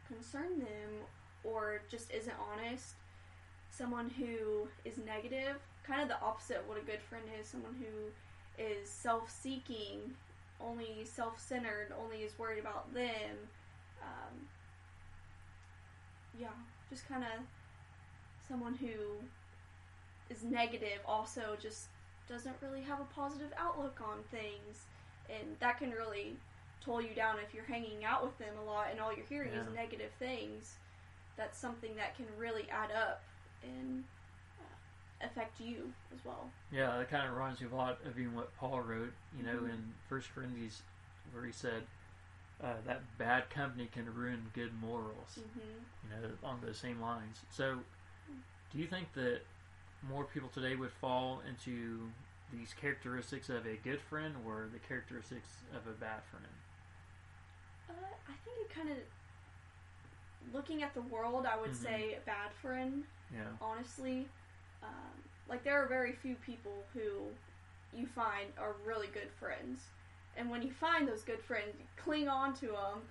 concern 0.07 0.59
them, 0.59 1.05
or 1.43 1.81
just 1.89 2.11
isn't 2.11 2.35
honest. 2.51 2.95
Someone 3.71 4.09
who 4.11 4.69
is 4.85 4.97
negative, 4.97 5.57
kind 5.83 6.01
of 6.01 6.07
the 6.07 6.19
opposite 6.21 6.57
of 6.57 6.67
what 6.67 6.77
a 6.77 6.81
good 6.81 7.01
friend 7.01 7.25
is. 7.39 7.47
Someone 7.47 7.75
who 7.75 8.11
is 8.63 8.89
self-seeking, 8.89 10.15
only 10.61 11.05
self-centered, 11.05 11.93
only 12.01 12.23
is 12.23 12.37
worried 12.37 12.59
about 12.59 12.93
them. 12.93 13.37
Um, 14.01 14.47
yeah, 16.39 16.47
just 16.89 17.07
kind 17.07 17.23
of 17.23 17.45
someone 18.47 18.75
who 18.75 19.23
is 20.29 20.43
negative. 20.43 20.99
Also, 21.07 21.57
just 21.61 21.87
doesn't 22.27 22.55
really 22.61 22.81
have 22.81 22.99
a 22.99 23.05
positive 23.15 23.51
outlook 23.57 23.99
on 24.01 24.17
things, 24.31 24.85
and 25.29 25.55
that 25.59 25.77
can 25.77 25.91
really 25.91 26.35
toll 26.83 27.01
you 27.01 27.13
down 27.15 27.37
if 27.45 27.53
you're 27.53 27.65
hanging 27.65 28.05
out 28.05 28.23
with 28.23 28.37
them 28.37 28.53
a 28.61 28.63
lot 28.63 28.87
and 28.91 28.99
all 28.99 29.11
you're 29.15 29.25
hearing 29.25 29.49
is 29.49 29.65
negative 29.73 30.11
things. 30.19 30.75
That's 31.35 31.57
something 31.57 31.95
that 31.95 32.15
can 32.15 32.25
really 32.37 32.69
add 32.69 32.91
up 32.91 33.23
and 33.63 34.03
affect 35.21 35.59
you 35.59 35.93
as 36.13 36.23
well. 36.25 36.49
Yeah, 36.71 36.97
that 36.97 37.09
kind 37.09 37.27
of 37.27 37.33
reminds 37.33 37.61
me 37.61 37.67
a 37.71 37.75
lot 37.75 37.99
of 38.05 38.19
even 38.19 38.35
what 38.35 38.55
Paul 38.57 38.81
wrote, 38.81 39.13
you 39.37 39.43
know, 39.43 39.59
Mhm. 39.61 39.69
in 39.69 39.93
First 40.09 40.33
Corinthians, 40.33 40.81
where 41.31 41.45
he 41.45 41.51
said 41.51 41.87
uh, 42.61 42.75
that 42.85 43.17
bad 43.17 43.49
company 43.49 43.85
can 43.87 44.13
ruin 44.13 44.49
good 44.53 44.73
morals. 44.79 45.37
hmm 45.37 45.83
You 46.03 46.09
know, 46.09 46.37
along 46.41 46.61
those 46.61 46.77
same 46.77 47.01
lines. 47.01 47.41
So, 47.51 47.83
do 48.71 48.77
you 48.77 48.87
think 48.87 49.11
that 49.13 49.41
more 50.01 50.23
people 50.25 50.49
today 50.49 50.75
would 50.75 50.91
fall 50.91 51.41
into 51.41 52.11
these 52.51 52.73
characteristics 52.73 53.49
of 53.49 53.65
a 53.65 53.75
good 53.77 53.99
friend 54.01 54.35
or 54.45 54.69
the 54.71 54.79
characteristics 54.79 55.47
of 55.73 55.85
a 55.87 55.91
bad 55.93 56.23
friend? 56.23 56.45
Uh, 57.89 57.93
I 58.29 58.33
think 58.45 58.57
it 58.61 58.69
kind 58.73 58.89
of 58.89 58.97
looking 60.53 60.83
at 60.83 60.93
the 60.93 61.01
world. 61.01 61.45
I 61.45 61.57
would 61.57 61.71
Mhm. 61.71 61.75
say 61.75 62.19
bad 62.25 62.51
friend. 62.53 63.05
Yeah. 63.33 63.57
honestly. 63.59 64.29
Um, 64.83 64.89
like 65.49 65.63
there 65.63 65.81
are 65.83 65.87
very 65.87 66.13
few 66.13 66.35
people 66.35 66.83
who 66.93 67.27
you 67.97 68.05
find 68.07 68.47
are 68.59 68.75
really 68.85 69.07
good 69.07 69.29
friends, 69.39 69.79
and 70.37 70.49
when 70.49 70.61
you 70.61 70.71
find 70.71 71.07
those 71.07 71.21
good 71.23 71.41
friends, 71.41 71.75
you 71.79 71.85
cling 71.97 72.27
on 72.27 72.53
to 72.55 72.67
them 72.67 73.01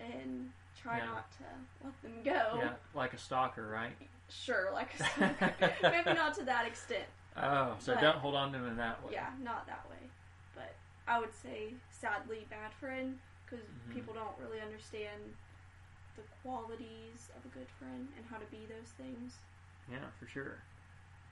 and 0.00 0.50
try 0.80 0.98
Yeah. 0.98 1.06
not 1.06 1.30
to 1.32 1.44
let 1.84 2.02
them 2.02 2.22
go. 2.24 2.58
Yeah, 2.58 2.72
like 2.94 3.12
a 3.14 3.18
stalker, 3.18 3.66
right? 3.68 3.92
Sure, 4.28 4.70
like 4.72 4.94
a 4.98 5.04
stalker. 5.04 5.72
maybe 5.82 6.14
not 6.14 6.34
to 6.34 6.44
that 6.44 6.66
extent. 6.66 7.04
Oh, 7.36 7.76
so 7.78 7.94
But- 7.94 8.00
don't 8.00 8.16
hold 8.18 8.34
on 8.34 8.52
to 8.52 8.58
them 8.58 8.68
in 8.68 8.76
that 8.76 9.02
way. 9.04 9.12
Yeah, 9.12 9.30
not 9.42 9.66
that 9.66 9.88
way. 9.88 9.96
But 10.54 10.74
I 11.06 11.18
would 11.20 11.32
say 11.34 11.74
sadly 11.90 12.46
bad 12.50 12.72
friend 12.74 13.18
because 13.44 13.64
Mhm. 13.66 13.94
people 13.94 14.14
don't 14.14 14.36
really 14.38 14.60
understand 14.60 15.34
the 16.16 16.22
qualities 16.42 17.30
of 17.36 17.44
a 17.44 17.48
good 17.48 17.68
friend 17.78 18.08
and 18.16 18.24
how 18.26 18.38
to 18.38 18.46
be 18.46 18.66
those 18.66 18.90
things. 18.96 19.36
Yeah, 19.90 19.98
for 20.18 20.26
sure. 20.28 20.58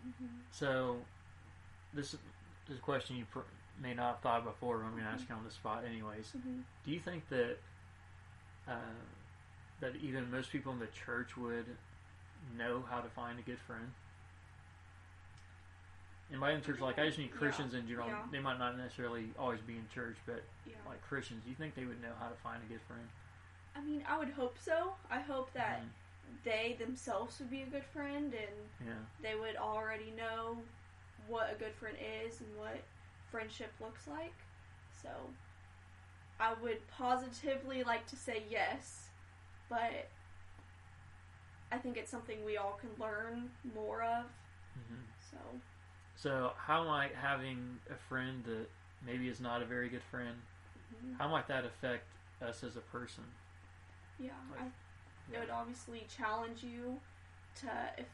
Mm-hmm. 0.06 0.26
So, 0.50 0.96
this, 1.94 2.12
this 2.12 2.20
is 2.70 2.78
a 2.78 2.80
question 2.80 3.16
you 3.16 3.24
pr- 3.30 3.40
may 3.80 3.94
not 3.94 4.14
have 4.14 4.20
thought 4.20 4.38
of 4.40 4.44
before, 4.44 4.78
but 4.78 4.84
I'm 4.86 4.92
going 4.92 5.04
to 5.04 5.08
ask 5.10 5.28
you 5.28 5.34
on 5.34 5.44
the 5.44 5.50
spot 5.50 5.84
anyways. 5.88 6.32
Mm-hmm. 6.36 6.60
Do 6.84 6.90
you 6.90 7.00
think 7.00 7.28
that 7.28 7.56
uh, 8.68 8.72
that 9.80 9.96
even 10.02 10.30
most 10.30 10.50
people 10.52 10.72
in 10.72 10.78
the 10.78 10.86
church 11.04 11.36
would 11.36 11.66
know 12.56 12.84
how 12.88 13.00
to 13.00 13.08
find 13.10 13.38
a 13.38 13.42
good 13.42 13.58
friend? 13.66 13.90
And 16.30 16.40
by 16.40 16.52
in 16.52 16.62
church, 16.62 16.80
like 16.80 16.98
I 16.98 17.06
just 17.06 17.18
mean 17.18 17.28
Yeah, 17.32 17.38
Christians 17.38 17.74
in 17.74 17.86
general. 17.86 18.08
yeah. 18.08 18.22
They 18.30 18.38
might 18.38 18.58
not 18.58 18.76
necessarily 18.78 19.26
always 19.38 19.60
be 19.60 19.74
in 19.74 19.86
church, 19.92 20.16
but 20.26 20.42
Yeah. 20.66 20.76
like 20.88 21.02
Christians, 21.02 21.42
do 21.44 21.50
you 21.50 21.56
think 21.56 21.74
they 21.74 21.84
would 21.84 22.00
know 22.00 22.12
how 22.18 22.28
to 22.28 22.34
find 22.36 22.62
a 22.62 22.66
good 22.66 22.80
friend? 22.82 23.06
I 23.76 23.80
mean, 23.80 24.02
I 24.08 24.18
would 24.18 24.30
hope 24.30 24.56
so. 24.58 24.94
I 25.10 25.20
hope 25.20 25.52
that 25.54 25.80
Mhm. 25.82 25.88
They 26.44 26.76
themselves 26.78 27.38
would 27.38 27.50
be 27.50 27.62
a 27.62 27.66
good 27.66 27.84
friend 27.84 28.32
and 28.34 28.88
Yeah. 28.88 28.92
they 29.22 29.34
would 29.34 29.56
already 29.56 30.12
know 30.16 30.56
what 31.28 31.52
a 31.52 31.58
good 31.58 31.72
friend 31.74 31.96
is 32.26 32.40
and 32.40 32.48
what 32.58 32.82
friendship 33.30 33.70
looks 33.80 34.06
like. 34.08 34.34
So 35.02 35.08
I 36.40 36.54
would 36.62 36.78
positively 36.88 37.84
like 37.84 38.06
to 38.08 38.16
say 38.16 38.42
yes, 38.50 39.08
but 39.68 40.08
I 41.70 41.78
think 41.78 41.96
it's 41.96 42.10
something 42.10 42.44
we 42.44 42.56
all 42.56 42.78
can 42.80 42.90
learn 43.02 43.50
more 43.74 44.02
of. 44.02 44.24
hmm 44.74 45.00
So, 45.30 45.38
So, 46.16 46.52
how 46.58 46.84
might 46.84 47.14
having 47.14 47.78
a 47.90 47.96
friend 48.08 48.44
that 48.44 48.66
maybe 49.06 49.28
is 49.28 49.40
not 49.40 49.62
a 49.62 49.64
very 49.64 49.88
good 49.88 50.02
friend, 50.10 50.36
mhm. 50.94 51.18
how 51.18 51.28
might 51.28 51.48
that 51.48 51.64
affect 51.64 52.04
us 52.42 52.62
as 52.64 52.76
a 52.76 52.80
person? 52.80 53.24
yeah, 54.18 54.30
Like- 54.50 54.60
I, 54.60 54.64
it 55.34 55.38
would 55.40 55.50
obviously 55.50 56.06
challenge 56.14 56.62
you 56.62 57.00
to 57.60 57.70
if, 57.98 58.06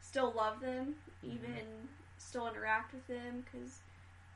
still 0.00 0.32
love 0.32 0.60
them, 0.60 0.96
Mhm. 1.24 1.32
even 1.34 1.88
still 2.18 2.48
interact 2.48 2.92
with 2.92 3.06
them, 3.06 3.42
because 3.42 3.80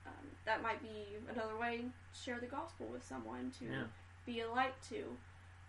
um, 0.07 0.31
that 0.45 0.62
might 0.62 0.83
be 0.83 1.16
another 1.31 1.57
way 1.57 1.78
to 1.78 1.90
share 2.12 2.38
the 2.38 2.47
gospel 2.47 2.87
with 2.87 3.02
someone 3.04 3.50
to 3.59 3.64
Yeah. 3.64 3.85
be 4.26 4.40
a 4.40 4.50
light 4.50 4.81
to. 4.90 5.16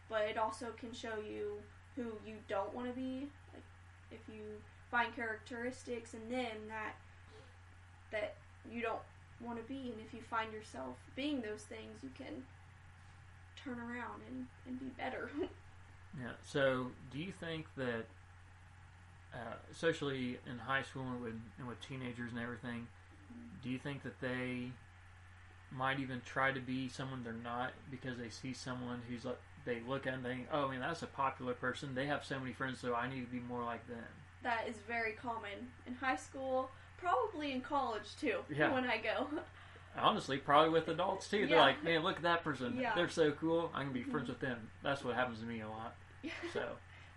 But 0.10 0.24
it 0.24 0.38
also 0.38 0.72
can 0.74 0.94
show 0.94 1.18
you 1.20 1.64
who 1.96 2.20
you 2.26 2.38
don't 2.48 2.74
want 2.74 2.88
to 2.90 2.94
be. 2.94 3.32
Like 3.54 3.64
if 4.12 4.28
you 4.28 4.62
find 4.92 5.16
characteristics 5.16 6.14
in 6.14 6.30
them 6.30 6.68
that 6.68 6.96
that 8.12 8.36
you 8.70 8.82
don't 8.82 9.02
want 9.42 9.58
to 9.58 9.64
be, 9.64 9.92
and 9.92 10.00
if 10.00 10.14
you 10.14 10.22
find 10.22 10.54
yourself 10.54 10.96
being 11.16 11.42
those 11.42 11.64
things, 11.64 12.04
you 12.04 12.10
can 12.16 12.46
turn 13.56 13.80
around 13.80 14.22
and, 14.28 14.48
and 14.68 14.80
be 14.80 14.86
better. 14.90 15.30
Yeah. 16.20 16.32
So, 16.46 16.88
do 17.12 17.20
you 17.20 17.32
think 17.40 17.66
that, 17.78 18.06
uh, 19.34 19.56
especially 19.72 20.40
in 20.50 20.58
high 20.60 20.84
school 20.84 21.04
and 21.04 21.22
with, 21.22 21.34
and 21.60 21.68
with 21.68 21.82
teenagers 21.82 22.32
and 22.32 22.40
everything, 22.40 22.88
do 23.64 23.70
you 23.70 23.80
think 23.80 24.04
that 24.04 24.20
they 24.22 24.72
might 25.72 26.00
even 26.00 26.22
try 26.26 26.52
to 26.52 26.60
be 26.62 26.88
someone 26.88 27.24
they're 27.24 27.34
not 27.34 27.72
because 27.92 28.18
they 28.18 28.30
see 28.30 28.54
someone 28.54 29.02
who's 29.10 29.26
like 29.26 29.38
they 29.66 29.82
look 29.88 30.06
at 30.08 30.14
and 30.14 30.24
think, 30.24 30.48
oh, 30.54 30.68
I 30.68 30.72
mean, 30.72 30.80
that's 30.80 31.02
a 31.02 31.08
popular 31.08 31.54
person. 31.54 31.96
They 31.96 32.06
have 32.06 32.24
so 32.24 32.40
many 32.40 32.54
friends, 32.54 32.80
so 32.80 32.94
I 32.94 33.10
need 33.10 33.22
to 33.22 33.32
be 33.32 33.40
more 33.40 33.64
like 33.64 33.86
them. 33.88 33.98
that 34.44 34.68
is 34.70 34.76
very 34.88 35.14
common 35.14 35.72
in 35.88 35.96
high 35.96 36.16
school, 36.16 36.70
probably 37.00 37.52
in 37.52 37.62
college 37.62 38.16
too. 38.22 38.38
Yeah. 38.56 38.72
When 38.74 38.86
I 38.86 38.98
go, 39.00 39.28
Honestly, 39.98 40.38
probably 40.38 40.70
with 40.72 40.88
adults 40.90 41.28
too. 41.30 41.48
They're 41.48 41.58
like, 41.58 41.82
man, 41.84 42.04
look 42.04 42.18
at 42.18 42.24
that 42.24 42.44
person. 42.44 42.78
Yeah. 42.80 42.94
They're 42.96 43.08
so 43.10 43.32
cool. 43.32 43.72
I'm 43.74 43.84
gonna 43.88 43.94
be 43.94 44.04
friends 44.04 44.26
Mhm. 44.28 44.32
with 44.34 44.40
them. 44.42 44.70
That's 44.84 45.04
what 45.06 45.16
happens 45.16 45.40
to 45.40 45.46
me 45.46 45.62
a 45.62 45.70
lot. 45.70 45.96
So, 46.54 46.62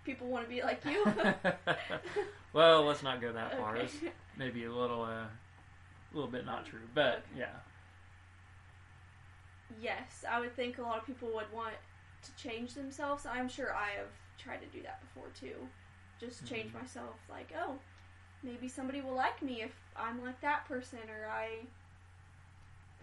people 0.05 0.29
want 0.29 0.45
to 0.45 0.50
be 0.50 0.62
like 0.62 0.85
you. 0.85 1.07
well, 2.53 2.85
let's 2.85 3.03
not 3.03 3.21
go 3.21 3.33
that 3.33 3.57
far. 3.57 3.75
Okay. 3.77 3.85
It's 3.85 3.95
maybe 4.37 4.65
a 4.65 4.73
little, 4.73 5.03
uh, 5.03 5.27
a 5.27 6.15
little 6.15 6.31
bit 6.31 6.45
not 6.47 6.67
true, 6.67 6.81
but 6.95 7.23
Okay. 7.33 7.41
yeah, 7.41 7.47
Yes, 9.81 10.25
I 10.29 10.41
would 10.41 10.55
think 10.57 10.79
a 10.79 10.83
lot 10.83 10.99
of 10.99 11.07
people 11.07 11.29
would 11.35 11.53
want 11.53 11.75
to 12.23 12.35
change 12.37 12.75
themselves. 12.75 13.27
I'm 13.27 13.49
sure 13.49 13.75
I 13.75 13.91
have 13.91 14.09
tried 14.38 14.61
to 14.61 14.67
do 14.67 14.83
that 14.83 15.00
before 15.00 15.29
too. 15.31 15.69
Just 16.19 16.47
change 16.47 16.73
Mhm. 16.73 16.81
myself, 16.81 17.17
like, 17.29 17.53
oh, 17.57 17.79
maybe 18.43 18.69
somebody 18.69 19.00
will 19.00 19.15
like 19.15 19.43
me 19.43 19.62
if 19.62 19.75
I'm 19.97 20.23
like 20.23 20.41
that 20.41 20.67
person, 20.67 21.00
or 21.11 21.29
I 21.29 21.67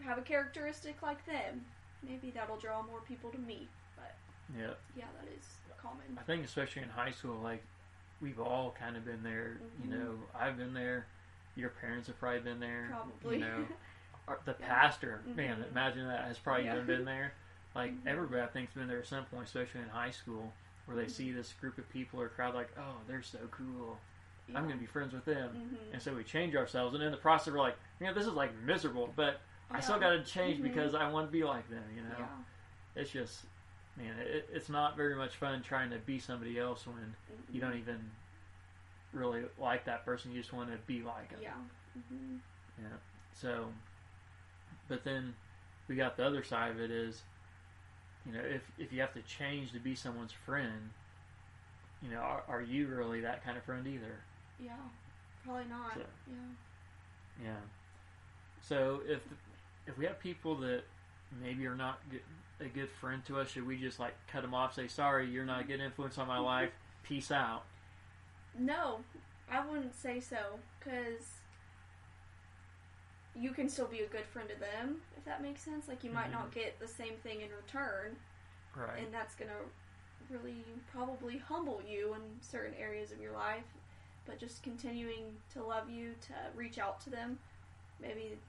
have 0.04 0.18
a 0.18 0.22
characteristic 0.22 1.02
like 1.02 1.26
them. 1.26 1.66
Maybe 2.04 2.32
that'll 2.32 2.58
draw 2.58 2.82
more 2.84 3.02
people 3.02 3.32
to 3.32 3.38
me. 3.38 3.68
Yeah. 4.58 4.74
yeah, 4.96 5.06
that 5.22 5.32
is 5.32 5.46
common. 5.82 6.18
I 6.20 6.24
think 6.24 6.46
especially 6.46 6.84
in 6.84 6.90
high 6.90 7.12
school, 7.12 7.36
like 7.42 7.64
we've 8.22 8.40
all 8.40 8.76
kind 8.80 8.96
of 8.98 9.06
been 9.06 9.24
there. 9.24 9.58
You 9.84 9.90
Mhm. 9.90 10.00
know, 10.00 10.20
I've 10.38 10.58
been 10.58 10.74
there. 10.74 11.06
Your 11.56 11.70
parents 11.70 12.08
have 12.08 12.20
probably 12.20 12.40
been 12.42 12.60
there. 12.60 12.88
Probably. 12.90 13.38
You 13.40 13.44
know, 13.46 13.68
the 14.46 14.56
Yeah. 14.60 14.68
pastor, 14.68 15.22
man, 15.26 15.62
Mhm. 15.64 15.72
imagine 15.72 16.08
that 16.08 16.26
has 16.26 16.38
probably 16.40 16.66
Yeah. 16.66 16.76
even 16.76 16.86
been 16.88 17.06
there. 17.06 17.34
Like 17.74 17.92
Mhm. 17.92 18.08
everybody, 18.08 18.42
I 18.42 18.48
think's 18.48 18.74
been 18.74 18.88
there 18.88 19.00
at 19.00 19.06
some 19.08 19.26
point, 19.26 19.46
especially 19.46 19.82
in 19.82 19.90
high 19.90 20.12
school, 20.12 20.54
where 20.86 20.96
they 20.96 21.06
Mhm. 21.06 21.12
see 21.12 21.32
this 21.32 21.54
group 21.54 21.78
of 21.78 21.88
people 21.90 22.22
or 22.22 22.30
crowd, 22.30 22.54
like, 22.56 22.70
oh, 22.78 22.98
they're 23.08 23.22
so 23.22 23.48
cool. 23.52 24.00
Yeah. 24.48 24.58
I'm 24.60 24.68
gonna 24.68 24.80
be 24.80 24.86
friends 24.86 25.14
with 25.14 25.26
them. 25.26 25.50
Mhm. 25.90 25.94
And 25.94 26.02
so 26.02 26.14
we 26.16 26.24
change 26.24 26.56
ourselves, 26.56 26.94
and 26.94 27.04
in 27.04 27.12
the 27.12 27.18
process, 27.18 27.52
we're 27.54 27.60
like, 27.60 27.78
man, 28.00 28.14
this 28.14 28.26
is 28.28 28.34
like 28.34 28.54
miserable, 28.56 29.12
but 29.16 29.42
I 29.72 29.80
still 29.80 30.00
got 30.00 30.12
to 30.12 30.24
change 30.24 30.60
Mhm. 30.60 30.64
because 30.64 30.94
I 30.94 31.10
want 31.10 31.28
to 31.28 31.32
be 31.32 31.44
like 31.44 31.68
them. 31.70 31.84
You 31.96 32.04
know, 32.04 32.16
Yeah. 32.20 32.28
it's 32.96 33.10
just, 33.12 33.46
man, 33.98 34.16
it, 34.20 34.50
it's 34.54 34.70
not 34.70 34.96
very 34.98 35.16
much 35.16 35.36
fun 35.36 35.62
trying 35.62 35.90
to 35.92 35.98
be 36.00 36.20
somebody 36.20 36.60
else 36.60 36.86
when 36.88 37.16
you 37.52 37.62
don't 37.62 37.78
even 37.78 38.00
really 39.14 39.44
like 39.60 39.86
that 39.86 40.06
person. 40.06 40.32
You 40.32 40.42
just 40.42 40.54
want 40.54 40.72
to 40.72 40.78
be 40.88 41.02
like 41.02 41.30
them. 41.30 41.40
Yeah. 41.42 41.54
hmm 42.10 42.36
Yeah. 42.82 42.98
So, 43.34 43.66
but 44.88 45.04
then 45.04 45.34
we 45.88 45.96
got 45.96 46.18
the 46.18 46.26
other 46.26 46.44
side 46.44 46.72
of 46.72 46.80
it 46.80 46.92
is, 46.92 47.22
you 48.26 48.34
know, 48.34 48.42
if 48.44 48.64
if 48.78 48.92
you 48.92 49.02
have 49.02 49.14
to 49.14 49.22
change 49.22 49.72
to 49.74 49.80
be 49.80 49.96
someone's 49.96 50.32
friend, 50.32 50.90
you 52.02 52.10
know, 52.12 52.20
are, 52.20 52.44
are 52.48 52.62
you 52.62 52.88
really 52.88 53.22
that 53.22 53.44
kind 53.44 53.58
of 53.58 53.64
friend 53.64 53.86
either? 53.88 54.16
Yeah. 54.60 54.72
Probably 55.44 55.66
not. 55.70 55.94
So- 55.94 56.02
Yeah. 56.28 57.46
Yeah. 57.46 57.56
So 58.62 59.02
if 59.08 59.20
if 59.88 59.98
we 59.98 60.06
have 60.06 60.20
people 60.20 60.56
that 60.58 60.84
maybe 61.42 61.66
are 61.68 61.76
not 61.76 62.00
a 62.60 62.66
good 62.66 62.90
friend 62.90 63.24
to 63.26 63.40
us, 63.40 63.50
should 63.50 63.68
we 63.68 63.78
just 63.78 64.00
like 64.00 64.14
cut 64.28 64.42
them 64.42 64.54
off? 64.54 64.74
Say 64.76 64.88
sorry, 64.88 65.30
you're 65.30 65.46
not 65.46 65.62
a 65.62 65.64
good 65.64 65.80
influence 65.80 66.18
on 66.18 66.28
my 66.28 66.40
life. 66.40 66.72
Peace 67.04 67.32
out. 67.32 67.64
No, 68.58 69.02
I 69.52 69.66
wouldn't 69.66 69.94
say 69.96 70.20
so, 70.20 70.60
because 70.80 71.40
you 73.36 73.52
can 73.52 73.68
still 73.68 73.88
be 73.88 74.00
a 74.00 74.08
good 74.08 74.26
friend 74.26 74.48
to 74.50 74.56
them, 74.60 75.02
if 75.18 75.26
that 75.26 75.42
makes 75.42 75.62
sense. 75.62 75.88
Like, 75.88 76.04
you 76.04 76.12
might 76.12 76.32
not 76.32 76.52
Mhm. 76.52 76.54
get 76.54 76.80
the 76.80 76.88
same 76.88 77.18
thing 77.18 77.42
in 77.42 77.52
return, 77.52 78.18
Right. 78.74 79.00
and 79.04 79.14
that's 79.14 79.36
gonna 79.36 79.66
really 80.30 80.64
probably 80.92 81.38
humble 81.38 81.82
you 81.82 82.14
in 82.14 82.42
certain 82.42 82.74
areas 82.76 83.12
of 83.12 83.20
your 83.20 83.34
life. 83.34 83.66
But 84.26 84.40
just 84.40 84.64
continuing 84.64 85.40
to 85.52 85.62
love 85.64 85.90
you, 85.90 86.16
to 86.22 86.52
reach 86.56 86.80
out 86.80 87.02
to 87.02 87.10
them, 87.10 87.38
maybe 88.00 88.40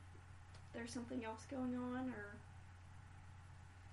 there's 0.73 0.93
something 0.93 1.25
else 1.25 1.45
going 1.47 1.77
on, 1.77 2.11
or 2.11 2.37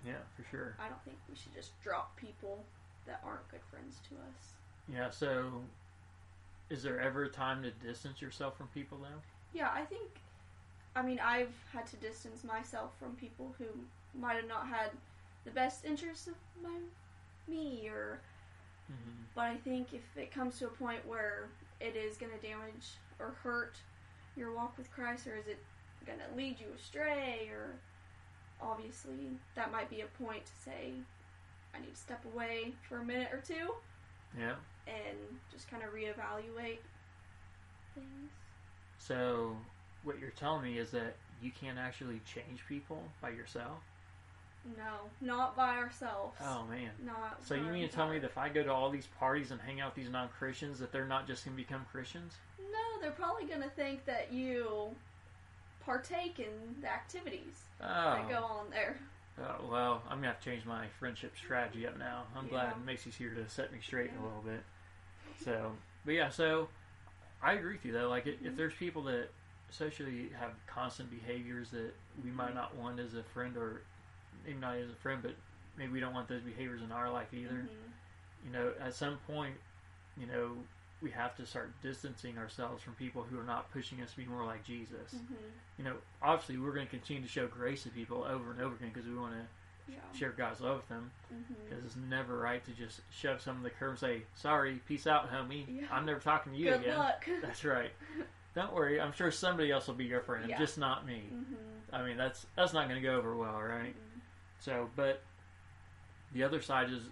yeah, 0.05 0.21
for 0.35 0.43
sure. 0.49 0.75
I 0.79 0.87
don't 0.87 1.03
think 1.03 1.17
we 1.29 1.35
should 1.35 1.53
just 1.53 1.79
drop 1.81 2.15
people 2.17 2.63
that 3.05 3.21
aren't 3.25 3.47
good 3.49 3.61
friends 3.69 3.99
to 4.09 4.15
us. 4.15 4.53
Yeah. 4.91 5.09
So, 5.09 5.61
is 6.69 6.83
there 6.83 6.99
ever 6.99 7.23
a 7.23 7.29
time 7.29 7.63
to 7.63 7.71
distance 7.85 8.21
yourself 8.21 8.57
from 8.57 8.67
people 8.67 8.97
though? 9.01 9.21
Yeah, 9.53 9.69
I 9.73 9.83
think. 9.85 10.09
I 10.95 11.01
mean, 11.01 11.19
I've 11.19 11.53
had 11.71 11.87
to 11.87 11.95
distance 11.97 12.43
myself 12.43 12.91
from 12.99 13.13
people 13.15 13.55
who 13.57 13.65
might 14.19 14.35
have 14.35 14.47
not 14.47 14.67
had 14.67 14.91
the 15.45 15.51
best 15.51 15.85
interests 15.85 16.27
of 16.27 16.35
my 16.61 16.77
me, 17.47 17.89
or. 17.89 18.19
Mm-hmm. 18.91 19.23
But 19.35 19.45
I 19.45 19.55
think 19.57 19.93
if 19.93 20.01
it 20.17 20.31
comes 20.31 20.59
to 20.59 20.65
a 20.65 20.69
point 20.69 21.07
where 21.07 21.47
it 21.79 21.95
is 21.95 22.17
going 22.17 22.31
to 22.31 22.47
damage 22.47 22.97
or 23.17 23.33
hurt 23.41 23.75
your 24.35 24.53
walk 24.53 24.77
with 24.77 24.91
Christ, 24.91 25.25
or 25.27 25.35
is 25.37 25.47
it 25.47 25.57
gonna 26.05 26.23
lead 26.35 26.59
you 26.59 26.67
astray 26.75 27.47
or 27.51 27.75
obviously 28.63 29.31
that 29.55 29.71
might 29.71 29.89
be 29.89 30.01
a 30.01 30.23
point 30.23 30.45
to 30.45 30.51
say 30.63 30.91
I 31.75 31.79
need 31.79 31.93
to 31.93 31.99
step 31.99 32.23
away 32.33 32.73
for 32.87 32.99
a 32.99 33.03
minute 33.03 33.29
or 33.31 33.39
two 33.39 33.73
Yeah. 34.37 34.55
and 34.87 35.17
just 35.51 35.69
kind 35.69 35.83
of 35.83 35.89
reevaluate 35.93 36.79
things. 37.95 38.31
So 38.97 39.55
what 40.03 40.19
you're 40.19 40.29
telling 40.31 40.63
me 40.63 40.77
is 40.77 40.91
that 40.91 41.15
you 41.41 41.51
can't 41.51 41.77
actually 41.77 42.21
change 42.25 42.65
people 42.67 43.01
by 43.21 43.29
yourself. 43.29 43.79
No, 44.77 45.09
not 45.19 45.57
by 45.57 45.75
ourselves. 45.75 46.37
Oh 46.41 46.63
man. 46.69 46.91
Not. 47.05 47.43
So 47.43 47.53
you 47.55 47.63
mean 47.63 47.87
to 47.87 47.93
tell 47.93 48.07
me 48.07 48.17
that 48.19 48.27
if 48.27 48.37
I 48.37 48.47
go 48.47 48.63
to 48.63 48.71
all 48.71 48.89
these 48.89 49.07
parties 49.19 49.51
and 49.51 49.59
hang 49.59 49.81
out 49.81 49.93
with 49.93 50.03
these 50.05 50.11
non-Christians, 50.11 50.79
that 50.79 50.93
they're 50.93 51.05
not 51.07 51.27
just 51.27 51.43
going 51.43 51.57
to 51.57 51.61
become 51.61 51.85
Christians? 51.91 52.35
No, 52.59 53.01
they're 53.01 53.11
probably 53.11 53.45
gonna 53.45 53.69
think 53.75 54.05
that 54.05 54.31
you 54.31 54.95
partake 55.85 56.39
in 56.39 56.75
the 56.81 56.89
activities 56.91 57.63
that 57.79 58.29
go 58.29 58.39
Oh. 58.49 58.59
on 58.59 58.69
there. 58.69 58.97
oh, 59.39 59.67
well, 59.69 60.03
I'm 60.09 60.17
gonna 60.17 60.27
have 60.27 60.39
to 60.39 60.45
change 60.45 60.65
my 60.65 60.87
friendship 60.99 61.33
strategy 61.37 61.87
up 61.87 61.97
now. 61.97 62.23
I'm 62.35 62.47
glad 62.47 62.83
Macy's 62.85 63.15
here 63.15 63.33
to 63.33 63.47
set 63.49 63.71
me 63.71 63.79
straight 63.81 64.11
a 64.17 64.21
little 64.23 64.41
bit. 64.43 64.63
So, 65.43 65.73
but 66.05 66.13
yeah, 66.13 66.29
so 66.29 66.69
I 67.41 67.53
agree 67.53 67.73
with 67.73 67.85
you 67.85 67.91
though. 67.91 68.09
Like, 68.09 68.25
Mm-hmm. 68.25 68.45
if 68.47 68.55
there's 68.55 68.73
people 68.73 69.03
that 69.03 69.29
socially 69.69 70.29
have 70.39 70.51
constant 70.67 71.09
behaviors 71.09 71.69
that 71.71 71.93
we 72.23 72.29
Mm-hmm. 72.29 72.37
might 72.37 72.55
not 72.55 72.75
want 72.75 72.99
as 72.99 73.15
a 73.15 73.23
friend, 73.23 73.57
or 73.57 73.81
maybe 74.45 74.59
not 74.59 74.75
as 74.77 74.89
a 74.89 74.95
friend, 74.95 75.21
but 75.21 75.33
maybe 75.77 75.91
we 75.91 75.99
don't 75.99 76.13
want 76.13 76.27
those 76.27 76.41
behaviors 76.43 76.81
in 76.81 76.91
our 76.91 77.09
life 77.09 77.33
either. 77.33 77.55
Mhm. 77.67 77.67
you 78.45 78.51
know, 78.51 78.73
at 78.81 78.93
some 78.93 79.17
point, 79.25 79.55
you 80.17 80.27
know, 80.27 80.57
we 81.03 81.11
have 81.11 81.35
to 81.35 81.45
start 81.45 81.69
distancing 81.83 82.37
ourselves 82.37 82.81
from 82.81 82.93
people 82.93 83.21
who 83.23 83.37
are 83.37 83.43
not 83.43 83.69
pushing 83.71 84.01
us 84.01 84.11
to 84.11 84.17
be 84.17 84.25
more 84.25 84.45
like 84.45 84.63
Jesus. 84.63 85.13
Mhm. 85.13 85.35
You 85.77 85.83
know, 85.83 85.97
obviously, 86.21 86.57
we're 86.57 86.71
going 86.73 86.87
to 86.87 86.89
continue 86.89 87.21
to 87.21 87.27
show 87.27 87.45
grace 87.45 87.83
to 87.83 87.89
people 87.89 88.23
over 88.23 88.51
and 88.51 88.61
over 88.61 88.75
again 88.75 88.89
because 88.93 89.07
we 89.07 89.13
want 89.15 89.33
to 89.33 89.45
Yeah. 89.91 89.99
share 90.13 90.29
God's 90.31 90.61
love 90.61 90.77
with 90.77 90.87
them. 90.87 91.11
Because 91.65 91.83
it's 91.83 91.97
never 91.97 92.37
right 92.39 92.63
to 92.63 92.71
just 92.71 93.01
shove 93.11 93.41
some 93.41 93.57
of 93.57 93.63
the 93.63 93.69
curb 93.69 93.89
and 93.91 93.99
say, 93.99 94.23
"Sorry, 94.35 94.75
peace 94.87 95.05
out, 95.07 95.29
homie. 95.29 95.65
Yeah. 95.81 95.87
I'm 95.91 96.05
never 96.05 96.21
talking 96.21 96.53
to 96.53 96.57
you 96.57 96.69
Good 96.71 96.81
again." 96.81 96.97
luck. 96.97 97.27
That's 97.41 97.65
right. 97.65 97.91
Don't 98.55 98.71
worry. 98.73 99.01
I'm 99.01 99.11
sure 99.11 99.29
somebody 99.29 99.71
else 99.71 99.87
will 99.87 99.95
be 99.95 100.05
your 100.05 100.21
friend, 100.21 100.47
Yeah. 100.49 100.57
just 100.59 100.77
not 100.77 101.05
me. 101.05 101.29
Mhm. 101.33 101.57
I 101.91 102.01
mean, 102.03 102.17
that's 102.17 102.45
that's 102.55 102.71
not 102.71 102.87
going 102.87 103.01
to 103.01 103.07
go 103.07 103.15
over 103.17 103.35
well, 103.35 103.59
right? 103.61 103.93
Mhm. 103.95 104.21
So, 104.59 104.89
but 104.95 105.21
the 106.31 106.43
other 106.43 106.61
side 106.61 106.89
is, 106.91 107.03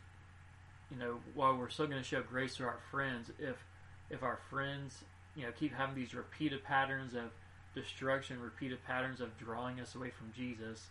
you 0.89 0.97
know, 0.97 1.19
while 1.33 1.55
we're 1.57 1.69
still 1.69 1.87
going 1.87 2.01
to 2.01 2.07
show 2.07 2.21
grace 2.23 2.55
to 2.55 2.63
our 2.65 2.79
friends, 2.89 3.31
if 3.37 3.63
if 4.11 4.23
our 4.23 4.37
friends, 4.49 5.03
you 5.35 5.43
know, 5.43 5.51
keep 5.57 5.73
having 5.73 5.95
these 5.95 6.13
repeated 6.13 6.63
patterns 6.63 7.13
of 7.13 7.31
destruction, 7.73 8.39
repeated 8.41 8.83
patterns 8.85 9.21
of 9.21 9.37
drawing 9.37 9.79
us 9.79 9.95
away 9.95 10.09
from 10.11 10.31
Jesus, 10.35 10.87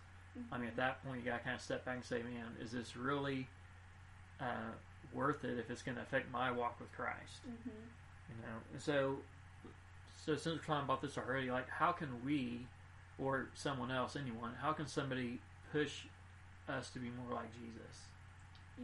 I 0.50 0.59
mean, 0.59 0.69
at 0.69 0.77
that 0.77 1.05
point, 1.05 1.19
you 1.25 1.31
got 1.31 1.39
to 1.39 1.45
kind 1.45 1.57
of 1.57 1.61
step 1.61 1.85
back 1.85 1.97
and 1.97 2.05
say, 2.05 2.23
man, 2.23 2.47
is 2.62 2.71
this 2.73 2.97
really 2.97 3.47
uh, 4.41 4.71
worth 5.12 5.45
it 5.45 5.59
if 5.59 5.71
it's 5.71 5.83
going 5.83 5.97
to 5.97 6.03
affect 6.03 6.31
my 6.33 6.50
walk 6.50 6.79
with 6.81 6.91
Christ? 6.93 7.41
Mhm. 7.49 7.67
You 8.31 8.37
know, 8.43 8.57
and 8.73 8.81
so 8.81 9.19
so 10.25 10.37
since 10.37 10.47
we're 10.61 10.65
talking 10.65 10.85
about 10.85 11.03
this 11.03 11.17
already, 11.19 11.50
like, 11.50 11.69
how 11.69 11.93
can 11.93 12.25
we, 12.25 12.67
or 13.19 13.49
someone 13.55 13.91
else, 13.91 14.17
anyone, 14.17 14.55
how 14.61 14.73
can 14.73 14.87
somebody 14.87 15.41
push 15.73 16.05
us 16.69 16.91
to 16.91 16.99
be 16.99 17.09
more 17.11 17.35
like 17.35 17.50
Jesus 17.55 18.07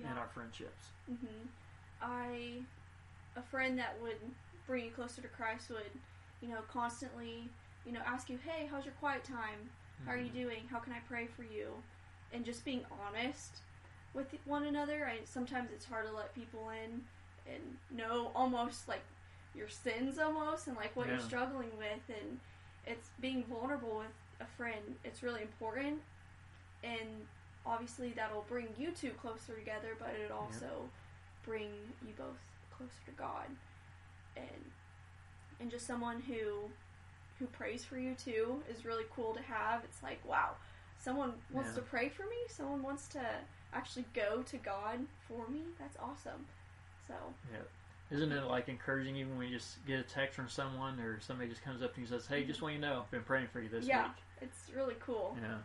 Yeah. 0.00 0.10
in 0.12 0.18
our 0.18 0.28
friendships? 0.28 0.88
hmm 1.06 1.46
I, 2.02 2.62
a 3.36 3.42
friend 3.42 3.78
that 3.78 4.00
would 4.02 4.16
bring 4.66 4.84
you 4.86 4.90
closer 4.90 5.22
to 5.22 5.28
Christ 5.28 5.70
would, 5.70 5.90
you 6.40 6.48
know, 6.48 6.60
constantly, 6.72 7.48
you 7.84 7.92
know, 7.92 8.00
ask 8.04 8.28
you, 8.28 8.38
hey, 8.38 8.66
how's 8.70 8.84
your 8.84 8.94
quiet 8.94 9.24
time? 9.24 9.70
How 10.04 10.12
are 10.12 10.16
you 10.16 10.30
Mhm. 10.30 10.34
doing? 10.34 10.68
How 10.68 10.78
can 10.78 10.92
I 10.92 11.00
pray 11.00 11.26
for 11.26 11.42
you? 11.42 11.82
And 12.32 12.44
just 12.44 12.64
being 12.64 12.84
honest 12.90 13.60
with 14.14 14.32
one 14.46 14.64
another. 14.64 15.06
I, 15.06 15.24
sometimes 15.24 15.70
it's 15.70 15.84
hard 15.84 16.06
to 16.06 16.12
let 16.12 16.34
people 16.34 16.70
in 16.70 17.04
and 17.46 17.78
know 17.90 18.32
almost 18.34 18.88
like 18.88 19.02
your 19.54 19.68
sins 19.68 20.18
almost 20.18 20.66
and 20.66 20.76
like 20.76 20.94
what 20.96 21.06
you're 21.08 21.16
struggling 21.26 21.76
with 21.78 22.02
and 22.08 22.40
it's 22.86 23.10
being 23.20 23.44
vulnerable 23.44 23.98
with 23.98 24.12
a 24.40 24.46
friend. 24.56 24.96
It's 25.04 25.22
really 25.22 25.42
important 25.42 26.02
and 26.82 27.26
obviously 27.64 28.10
that'll 28.10 28.42
bring 28.48 28.68
you 28.78 28.90
two 28.92 29.10
closer 29.12 29.54
together, 29.54 29.96
but 29.98 30.10
it 30.10 30.30
also 30.30 30.90
bring 31.44 31.70
you 32.06 32.12
both 32.16 32.38
closer 32.76 33.00
to 33.06 33.12
God. 33.12 33.46
And 34.36 34.70
and 35.60 35.70
just 35.70 35.86
someone 35.86 36.20
who 36.20 36.70
who 37.38 37.46
prays 37.46 37.84
for 37.84 37.98
you 37.98 38.14
too 38.14 38.62
is 38.70 38.84
really 38.84 39.04
cool 39.14 39.34
to 39.34 39.42
have. 39.42 39.84
It's 39.84 40.02
like, 40.02 40.24
wow, 40.26 40.52
someone 40.98 41.34
wants 41.52 41.70
Yeah. 41.70 41.76
to 41.76 41.82
pray 41.82 42.08
for 42.08 42.24
me. 42.24 42.36
Someone 42.48 42.82
wants 42.82 43.08
to 43.08 43.24
actually 43.72 44.06
go 44.14 44.42
to 44.42 44.56
God 44.56 45.06
for 45.28 45.46
me. 45.48 45.64
That's 45.78 45.96
awesome. 45.98 46.46
So, 47.06 47.14
Yeah. 47.52 47.62
Isn't 48.08 48.30
it 48.30 48.44
like 48.44 48.68
encouraging 48.68 49.16
even 49.16 49.36
when 49.36 49.48
you 49.48 49.56
just 49.56 49.84
get 49.84 49.98
a 49.98 50.04
text 50.04 50.36
from 50.36 50.48
someone 50.48 51.00
or 51.00 51.18
somebody 51.18 51.50
just 51.50 51.62
comes 51.62 51.82
up 51.82 51.92
to 51.94 52.00
you 52.00 52.06
and 52.06 52.08
says, 52.08 52.26
"Hey, 52.28 52.44
just 52.44 52.58
mm-hmm. 52.58 52.66
want 52.66 52.74
you 52.76 52.80
to 52.80 52.86
know, 52.86 53.00
I've 53.00 53.10
been 53.10 53.24
praying 53.24 53.48
for 53.48 53.60
you 53.60 53.68
this 53.68 53.84
yeah, 53.84 54.04
week." 54.04 54.12
it's 54.42 54.70
really 54.74 54.94
cool. 55.00 55.36
Yeah. 55.42 55.58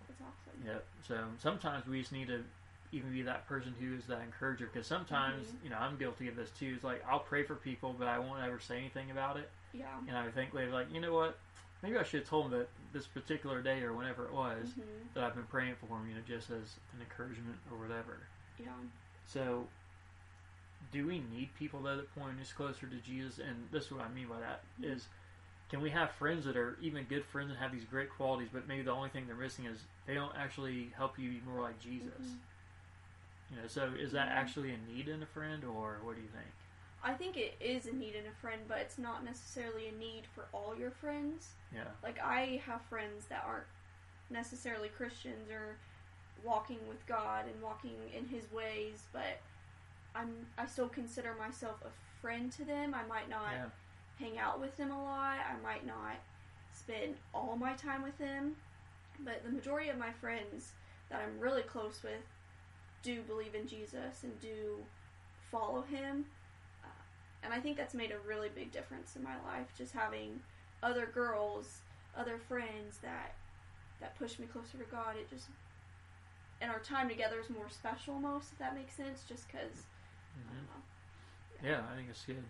It's, 0.00 0.10
it's 0.10 0.20
awesome. 0.20 0.62
Yeah. 0.64 0.78
So 1.06 1.24
sometimes 1.38 1.86
we 1.86 2.00
just 2.00 2.12
need 2.12 2.28
to 2.28 2.44
even 2.92 3.10
be 3.10 3.22
that 3.22 3.46
person 3.48 3.74
who 3.80 3.94
is 3.96 4.04
that 4.06 4.20
encourager 4.20 4.66
because 4.66 4.86
sometimes 4.86 5.48
Mhm. 5.48 5.64
you 5.64 5.70
know 5.70 5.78
I'm 5.78 5.96
guilty 5.96 6.28
of 6.28 6.36
this 6.36 6.50
too. 6.50 6.72
It's 6.74 6.84
like 6.84 7.02
I'll 7.08 7.20
pray 7.20 7.42
for 7.42 7.54
people, 7.56 7.94
but 7.98 8.06
I 8.06 8.18
won't 8.18 8.42
ever 8.42 8.60
say 8.60 8.78
anything 8.78 9.10
about 9.10 9.36
it, 9.38 9.50
Yeah. 9.72 9.98
and 10.06 10.16
I 10.16 10.30
think 10.30 10.52
later 10.54 10.70
like, 10.70 10.90
you 10.92 11.00
know 11.00 11.14
what? 11.14 11.38
Maybe 11.82 11.96
I 11.98 12.02
should 12.04 12.20
have 12.20 12.28
told 12.28 12.50
them 12.52 12.60
that 12.60 12.68
this 12.92 13.06
particular 13.06 13.60
day 13.62 13.82
or 13.82 13.92
whenever 13.92 14.24
it 14.26 14.32
was 14.32 14.72
hmm 14.74 14.82
that 15.14 15.24
I've 15.24 15.34
been 15.34 15.46
praying 15.46 15.74
for 15.76 15.86
them, 15.86 16.08
you 16.08 16.14
know, 16.14 16.20
just 16.22 16.50
as 16.50 16.78
an 16.94 17.00
encouragement 17.00 17.58
or 17.70 17.76
whatever. 17.78 18.18
Yeah. 18.58 18.68
So, 19.26 19.68
do 20.92 21.06
we 21.06 21.20
need 21.20 21.54
people 21.58 21.80
though 21.82 21.96
that 21.96 22.14
point 22.14 22.38
us 22.40 22.52
closer 22.52 22.86
to 22.86 22.96
Jesus? 22.96 23.38
And 23.38 23.68
this 23.70 23.86
is 23.86 23.92
what 23.92 24.02
I 24.04 24.08
mean 24.08 24.28
by 24.28 24.40
that 24.40 24.62
is, 24.82 25.08
can 25.70 25.80
we 25.80 25.90
have 25.90 26.10
friends 26.12 26.44
that 26.44 26.56
are 26.56 26.76
even 26.82 27.04
good 27.04 27.24
friends 27.24 27.50
and 27.50 27.58
have 27.58 27.72
these 27.72 27.84
great 27.84 28.10
qualities, 28.10 28.48
but 28.52 28.68
maybe 28.68 28.82
the 28.82 28.92
only 28.92 29.08
thing 29.08 29.26
they're 29.26 29.34
missing 29.36 29.64
is 29.66 29.84
they 30.06 30.14
don't 30.14 30.36
actually 30.36 30.90
help 30.96 31.18
you 31.18 31.30
be 31.30 31.40
more 31.40 31.62
like 31.62 31.78
Jesus? 31.80 32.20
Mhm. 32.20 32.38
You 33.52 33.60
know, 33.60 33.68
so 33.68 33.90
is 33.98 34.12
that 34.12 34.28
actually 34.28 34.72
a 34.72 34.92
need 34.92 35.08
in 35.08 35.22
a 35.22 35.26
friend, 35.26 35.64
or 35.64 35.98
what 36.02 36.16
do 36.16 36.22
you 36.22 36.28
think? 36.28 36.48
I 37.04 37.12
think 37.12 37.36
it 37.36 37.54
is 37.60 37.86
a 37.86 37.92
need 37.92 38.14
in 38.14 38.24
a 38.26 38.40
friend, 38.40 38.62
but 38.68 38.78
it's 38.78 38.98
not 38.98 39.24
necessarily 39.24 39.88
a 39.88 39.98
need 39.98 40.22
for 40.34 40.44
all 40.52 40.74
your 40.78 40.90
friends. 40.90 41.48
Yeah, 41.74 41.84
Like 42.02 42.18
I 42.22 42.62
have 42.66 42.80
friends 42.82 43.26
that 43.28 43.44
aren't 43.46 43.66
necessarily 44.30 44.88
Christians 44.88 45.50
or 45.50 45.76
walking 46.44 46.78
with 46.88 47.04
God 47.06 47.44
and 47.52 47.60
walking 47.62 47.96
in 48.16 48.26
His 48.26 48.50
ways, 48.52 49.02
but 49.12 49.40
I'm 50.14 50.46
I 50.56 50.66
still 50.66 50.88
consider 50.88 51.34
myself 51.38 51.76
a 51.84 52.20
friend 52.20 52.52
to 52.52 52.64
them. 52.64 52.94
I 52.94 53.06
might 53.06 53.28
not 53.28 53.52
yeah, 53.52 53.66
hang 54.18 54.38
out 54.38 54.60
with 54.60 54.76
them 54.76 54.90
a 54.92 55.02
lot. 55.02 55.38
I 55.38 55.60
might 55.62 55.86
not 55.86 56.16
spend 56.74 57.16
all 57.34 57.56
my 57.56 57.72
time 57.74 58.02
with 58.02 58.16
them, 58.18 58.56
but 59.24 59.42
the 59.44 59.50
majority 59.50 59.88
of 59.88 59.98
my 59.98 60.12
friends 60.12 60.70
that 61.10 61.20
I'm 61.20 61.40
really 61.40 61.62
close 61.62 62.00
with 62.02 62.22
do 63.02 63.22
believe 63.22 63.54
in 63.54 63.66
Jesus 63.66 64.22
and 64.22 64.38
do 64.40 64.78
follow 65.50 65.82
Him. 65.82 66.26
Uh, 66.84 66.88
and 67.44 67.52
I 67.52 67.60
think 67.60 67.76
that's 67.76 67.94
made 67.94 68.12
a 68.12 68.28
really 68.28 68.48
big 68.54 68.72
difference 68.72 69.16
in 69.16 69.22
my 69.22 69.36
life. 69.46 69.68
Just 69.76 69.92
having 69.92 70.40
other 70.82 71.06
girls, 71.06 71.80
other 72.16 72.38
friends 72.38 72.98
that 73.02 73.34
that 74.00 74.18
push 74.18 74.38
me 74.38 74.46
closer 74.46 74.78
to 74.78 74.84
God. 74.90 75.16
It 75.16 75.30
just 75.30 75.48
and 76.60 76.70
our 76.70 76.80
time 76.80 77.08
together 77.08 77.40
is 77.40 77.50
more 77.50 77.68
special, 77.68 78.14
most 78.14 78.52
if 78.52 78.58
that 78.58 78.74
makes 78.74 78.94
sense. 78.94 79.24
Just 79.28 79.46
because 79.48 79.86
I 80.48 80.54
hmm 80.54 80.54
don't 80.54 80.82
yeah, 81.62 81.80
I 81.92 81.96
think 81.96 82.08
it's 82.10 82.24
good. 82.24 82.44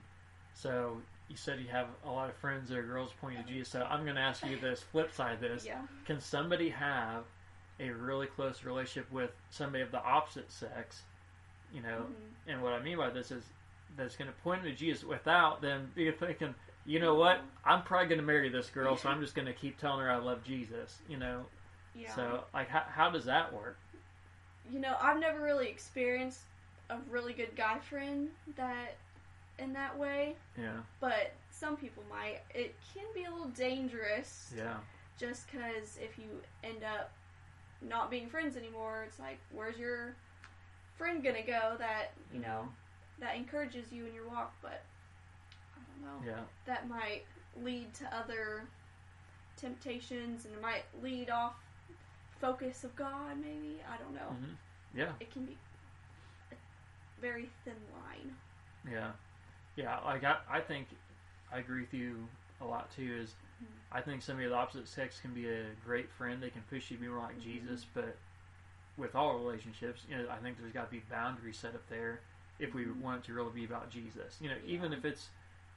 So 0.55 1.03
you 1.29 1.37
said 1.37 1.61
you 1.61 1.69
have 1.69 1.89
a 2.05 2.11
lot 2.11 2.29
of 2.29 2.37
friends 2.37 2.69
that 2.69 2.79
are 2.79 2.83
girls 2.83 3.11
pointing 3.21 3.43
to 3.45 3.49
Jesus. 3.49 3.69
So 3.69 3.83
I'm 3.83 4.05
going 4.05 4.17
to 4.17 4.23
ask 4.23 4.45
you 4.45 4.57
this 4.59 4.83
flip 4.83 5.13
side 5.13 5.35
of 5.35 5.41
this. 5.41 5.65
Yeah. 5.67 5.83
can 6.07 6.21
somebody 6.21 6.71
have 6.71 7.25
a 7.81 7.91
really 7.91 8.27
close 8.27 8.65
relationship 8.65 9.11
with 9.13 9.31
somebody 9.51 9.83
of 9.83 9.91
the 9.91 10.03
opposite 10.03 10.51
sex? 10.51 11.03
You 11.73 11.83
know, 11.83 12.07
Mhm. 12.11 12.51
and 12.53 12.63
what 12.63 12.73
I 12.75 12.81
mean 12.81 12.99
by 12.99 13.11
this 13.11 13.31
is 13.31 13.45
that's 13.97 14.17
going 14.17 14.29
to 14.31 14.37
point 14.41 14.63
to 14.65 14.73
Jesus 14.73 15.05
without 15.05 15.61
them 15.61 15.91
being 15.95 16.13
thinking, 16.15 16.55
you 16.85 16.99
know 16.99 17.15
what, 17.15 17.41
I'm 17.65 17.83
probably 17.83 18.09
going 18.09 18.21
to 18.21 18.27
marry 18.27 18.49
this 18.49 18.71
girl, 18.71 18.97
so 18.97 19.09
I'm 19.09 19.21
just 19.21 19.35
going 19.35 19.47
to 19.47 19.53
keep 19.55 19.79
telling 19.79 20.01
her 20.01 20.11
I 20.11 20.17
love 20.17 20.43
Jesus. 20.45 21.01
You 21.09 21.19
know, 21.19 21.47
Yeah. 21.95 22.15
so 22.15 22.45
like, 22.55 22.69
how, 22.69 22.81
how 22.81 23.11
does 23.11 23.25
that 23.27 23.53
work? 23.53 23.79
you 24.71 24.79
know, 24.79 24.97
I've 25.01 25.19
never 25.19 25.41
really 25.41 25.69
experienced 25.69 26.41
a 26.89 26.97
really 27.11 27.33
good 27.33 27.55
guy 27.57 27.79
friend 27.81 28.31
that 28.57 28.97
in 29.59 29.73
that 29.73 29.97
way, 29.99 30.37
Yeah, 30.57 30.81
but 31.01 31.33
some 31.51 31.77
people 31.77 32.05
might. 32.09 32.41
It 32.55 32.75
can 32.95 33.05
be 33.13 33.25
a 33.25 33.31
little 33.31 33.49
dangerous 33.49 34.53
yeah, 34.57 34.77
just 35.19 35.51
because 35.51 35.99
if 36.01 36.17
you 36.19 36.43
end 36.63 36.85
up 36.85 37.11
not 37.89 38.11
being 38.11 38.29
friends 38.29 38.57
anymore, 38.57 39.05
it's 39.07 39.19
like, 39.19 39.39
where's 39.55 39.79
your 39.79 40.15
friend 40.97 41.23
gonna 41.23 41.43
go 41.43 41.75
that, 41.79 42.13
you 42.33 42.41
know, 42.41 42.69
that 43.21 43.37
encourages 43.37 43.93
you 43.93 44.07
in 44.07 44.15
your 44.15 44.27
walk? 44.29 44.53
But 44.63 44.83
I 45.77 45.81
don't 45.93 46.03
know. 46.27 46.31
yeah, 46.33 46.43
That 46.67 46.89
might 46.89 47.23
lead 47.63 47.93
to 47.95 48.17
other 48.17 48.63
temptations 49.57 50.45
and 50.45 50.55
it 50.55 50.63
might 50.63 50.85
lead 51.03 51.31
off 51.31 51.55
focus 52.41 52.85
of 52.85 52.95
God. 52.97 53.37
Maybe 53.41 53.81
I 53.93 53.97
don't 54.03 54.15
know. 54.15 54.35
hmm 54.37 54.99
Yeah, 54.99 55.13
It 55.21 55.31
can 55.33 55.45
be 55.45 55.57
a 56.51 56.55
very 57.21 57.49
thin 57.65 57.75
line. 57.95 58.33
yeah, 58.91 59.11
yeah. 59.77 59.99
Like 60.05 60.25
I, 60.25 60.37
I 60.51 60.61
think 60.61 60.89
I 61.53 61.59
agree 61.59 61.83
with 61.83 61.95
you 61.95 62.17
a 62.61 62.65
lot 62.65 62.91
too. 62.95 63.19
Is 63.23 63.35
I 63.91 64.01
think 64.01 64.23
somebody 64.23 64.47
of 64.47 64.53
the 64.53 64.57
opposite 64.57 64.89
sex 64.89 65.21
can 65.21 65.35
be 65.35 65.49
a 65.49 65.65
great 65.85 66.11
friend. 66.11 66.43
They 66.43 66.51
can 66.51 66.63
push 66.63 66.91
you 66.91 66.97
to 66.97 67.03
be 67.03 67.09
more 67.09 67.19
like 67.21 67.39
Mhm. 67.39 67.43
Jesus, 67.43 67.85
but 67.93 68.17
with 68.97 69.15
all 69.15 69.39
relationships, 69.39 70.03
you 70.09 70.17
know, 70.17 70.29
I 70.31 70.37
think 70.39 70.59
there's 70.59 70.73
got 70.73 70.87
to 70.87 70.91
be 70.91 71.03
boundaries 71.11 71.59
set 71.59 71.75
up 71.75 71.87
there 71.89 72.21
if 72.59 72.75
we 72.75 72.85
Mhm. 72.85 73.01
want 73.01 73.25
it 73.25 73.27
to 73.27 73.35
really 73.35 73.53
be 73.53 73.65
about 73.65 73.91
Jesus. 73.91 74.39
You 74.41 74.49
know, 74.51 74.59
even 74.65 74.93
if 74.93 75.05
it's 75.05 75.29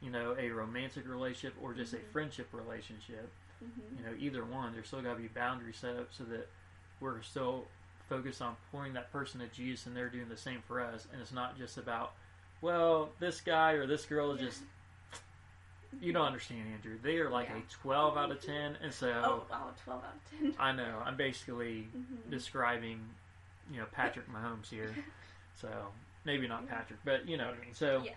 you 0.02 0.10
know 0.12 0.36
a 0.38 0.50
romantic 0.50 1.08
relationship 1.08 1.58
or 1.62 1.74
just 1.74 1.93
a 1.93 1.98
Mhm. 1.98 2.12
friendship 2.12 2.54
relationship, 2.54 3.32
hmm 3.60 3.98
you 3.98 4.04
know, 4.04 4.13
either 4.17 4.43
one, 4.43 4.74
there's 4.74 4.88
still 4.88 5.02
got 5.02 5.15
to 5.15 5.21
be 5.21 5.28
boundaries 5.30 5.78
set 5.78 5.95
up 5.95 6.13
so 6.13 6.24
that 6.26 6.50
we're 7.00 7.21
still 7.21 7.67
focused 8.10 8.41
on 8.41 8.56
pointing 8.71 8.93
that 8.93 9.12
person 9.12 9.39
to 9.39 9.48
Jesus 9.48 9.86
and 9.88 9.95
they're 9.95 10.10
doing 10.10 10.30
the 10.30 10.38
same 10.38 10.62
for 10.62 10.80
us, 10.82 11.08
and 11.12 11.21
it's 11.21 11.32
not 11.32 11.58
just 11.58 11.78
about, 11.78 12.13
well, 12.62 13.10
this 13.19 13.41
guy 13.41 13.71
or 13.74 13.88
this 13.88 14.06
girl 14.06 14.32
is 14.32 14.41
Yeah. 14.41 14.48
just. 14.48 14.63
You 16.01 16.13
don't 16.13 16.25
understand, 16.25 16.67
Andrew. 16.73 16.97
They 17.01 17.17
are 17.17 17.29
like 17.29 17.49
Yeah. 17.49 17.58
a 17.58 17.62
12 17.71 18.17
out 18.17 18.31
of 18.31 18.41
10, 18.41 18.77
and 18.81 18.93
so 18.93 19.10
Oh, 19.23 19.45
wow, 19.49 19.71
12 19.84 20.03
out 20.03 20.15
of 20.15 20.39
10. 20.39 20.55
I 20.60 20.71
know 20.71 21.01
I'm 21.05 21.15
basically 21.15 21.88
Mhm. 21.95 22.29
describing, 22.29 23.08
you 23.71 23.77
know, 23.79 23.86
Patrick 23.91 24.29
Mahomes 24.29 24.69
here. 24.69 24.93
So 25.58 25.93
maybe 26.25 26.49
not 26.49 26.67
Patrick, 26.67 26.99
but 27.05 27.29
you 27.29 27.38
know 27.38 27.45
what 27.47 27.55
I 27.55 27.60
mean. 27.62 27.73
So 27.73 28.01
Yes. 28.03 28.15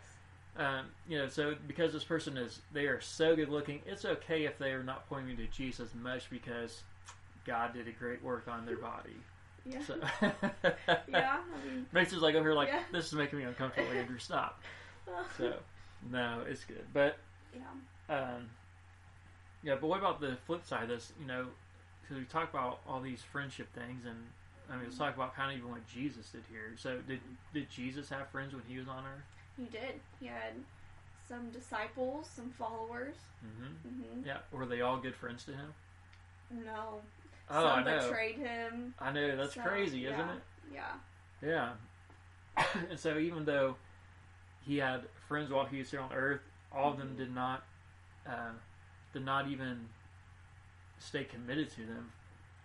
um, 0.56 0.86
you 1.06 1.16
know, 1.18 1.28
so 1.28 1.54
because 1.68 1.92
this 1.92 2.02
person 2.02 2.36
is, 2.36 2.60
they 2.72 2.86
are 2.88 3.00
so 3.00 3.36
good 3.36 3.48
looking, 3.48 3.80
it's 3.86 4.04
okay 4.04 4.44
if 4.44 4.58
they 4.58 4.72
are 4.72 4.82
not 4.82 5.08
pointing 5.08 5.36
to 5.36 5.46
Jesus 5.46 5.94
much 5.94 6.28
because 6.30 6.82
God 7.44 7.74
did 7.74 7.86
a 7.86 7.92
great 7.92 8.20
work 8.24 8.48
on 8.48 8.66
their 8.66 8.76
body. 8.78 9.14
Yeah. 9.64 9.80
So 9.84 10.00
yeah, 11.08 11.38
I 11.54 11.64
mean, 11.64 11.86
Rachel's 11.92 12.22
like 12.22 12.34
over 12.34 12.48
here, 12.48 12.54
like 12.54 12.68
Yeah. 12.68 12.82
this 12.90 13.06
is 13.06 13.12
making 13.12 13.38
me 13.38 13.44
uncomfortable. 13.44 13.92
Andrew, 13.92 14.18
stop. 14.18 14.60
So 15.36 15.60
no, 16.10 16.42
it's 16.44 16.64
good, 16.64 16.86
but 16.92 17.18
yeah. 17.54 18.14
um, 18.14 18.48
yeah. 19.62 19.76
But 19.80 19.86
what 19.88 19.98
about 19.98 20.20
the 20.20 20.36
flip 20.46 20.64
side 20.66 20.84
of 20.84 20.88
this? 20.88 21.12
You 21.20 21.26
know, 21.26 21.46
because 22.02 22.16
we 22.18 22.24
talk 22.24 22.50
about 22.52 22.80
all 22.88 23.00
these 23.00 23.22
friendship 23.22 23.68
things, 23.74 24.04
and 24.06 24.16
I 24.70 24.74
mean, 24.76 24.84
let's 24.84 24.98
talk 24.98 25.14
about 25.14 25.34
kind 25.34 25.52
of 25.52 25.58
even 25.58 25.70
what 25.70 25.86
Jesus 25.88 26.30
did 26.30 26.42
here. 26.50 26.74
So 26.76 26.98
did 27.06 27.20
did 27.52 27.70
Jesus 27.70 28.08
have 28.10 28.28
friends 28.28 28.52
when 28.52 28.62
he 28.68 28.78
was 28.78 28.88
on 28.88 29.04
earth? 29.04 29.24
He 29.56 29.64
did. 29.64 30.00
He 30.20 30.26
had 30.26 30.52
some 31.28 31.50
disciples, 31.50 32.28
some 32.34 32.50
followers. 32.50 33.16
hmm 33.42 33.88
hmm 33.88 34.26
Yeah, 34.26 34.38
were 34.52 34.66
they 34.66 34.80
all 34.80 34.98
good 34.98 35.14
friends 35.14 35.44
to 35.44 35.52
him? 35.52 35.74
No. 36.50 37.00
Oh, 37.50 37.62
some 37.62 37.66
I 37.78 37.82
know. 37.84 38.00
betrayed 38.08 38.36
him. 38.36 38.94
I 38.98 39.12
know 39.12 39.36
that's 39.36 39.54
So, 39.54 39.62
crazy, 39.62 40.04
isn't 40.06 40.18
yeah, 40.18 40.32
it? 40.34 40.42
Yeah. 41.42 41.70
Yeah. 42.56 42.64
and 42.90 42.98
so 42.98 43.18
even 43.18 43.44
though 43.44 43.76
he 44.66 44.78
had 44.78 45.02
friends 45.28 45.50
while 45.50 45.64
he 45.66 45.78
was 45.78 45.90
here 45.90 46.00
on 46.00 46.12
Earth, 46.12 46.40
all 46.72 46.92
of 46.92 46.98
them 46.98 47.16
did 47.16 47.34
not 47.34 47.64
uh, 48.26 48.50
did 49.12 49.24
not 49.24 49.48
even 49.48 49.88
stay 50.98 51.24
committed 51.24 51.70
to 51.70 51.86
them 51.86 52.12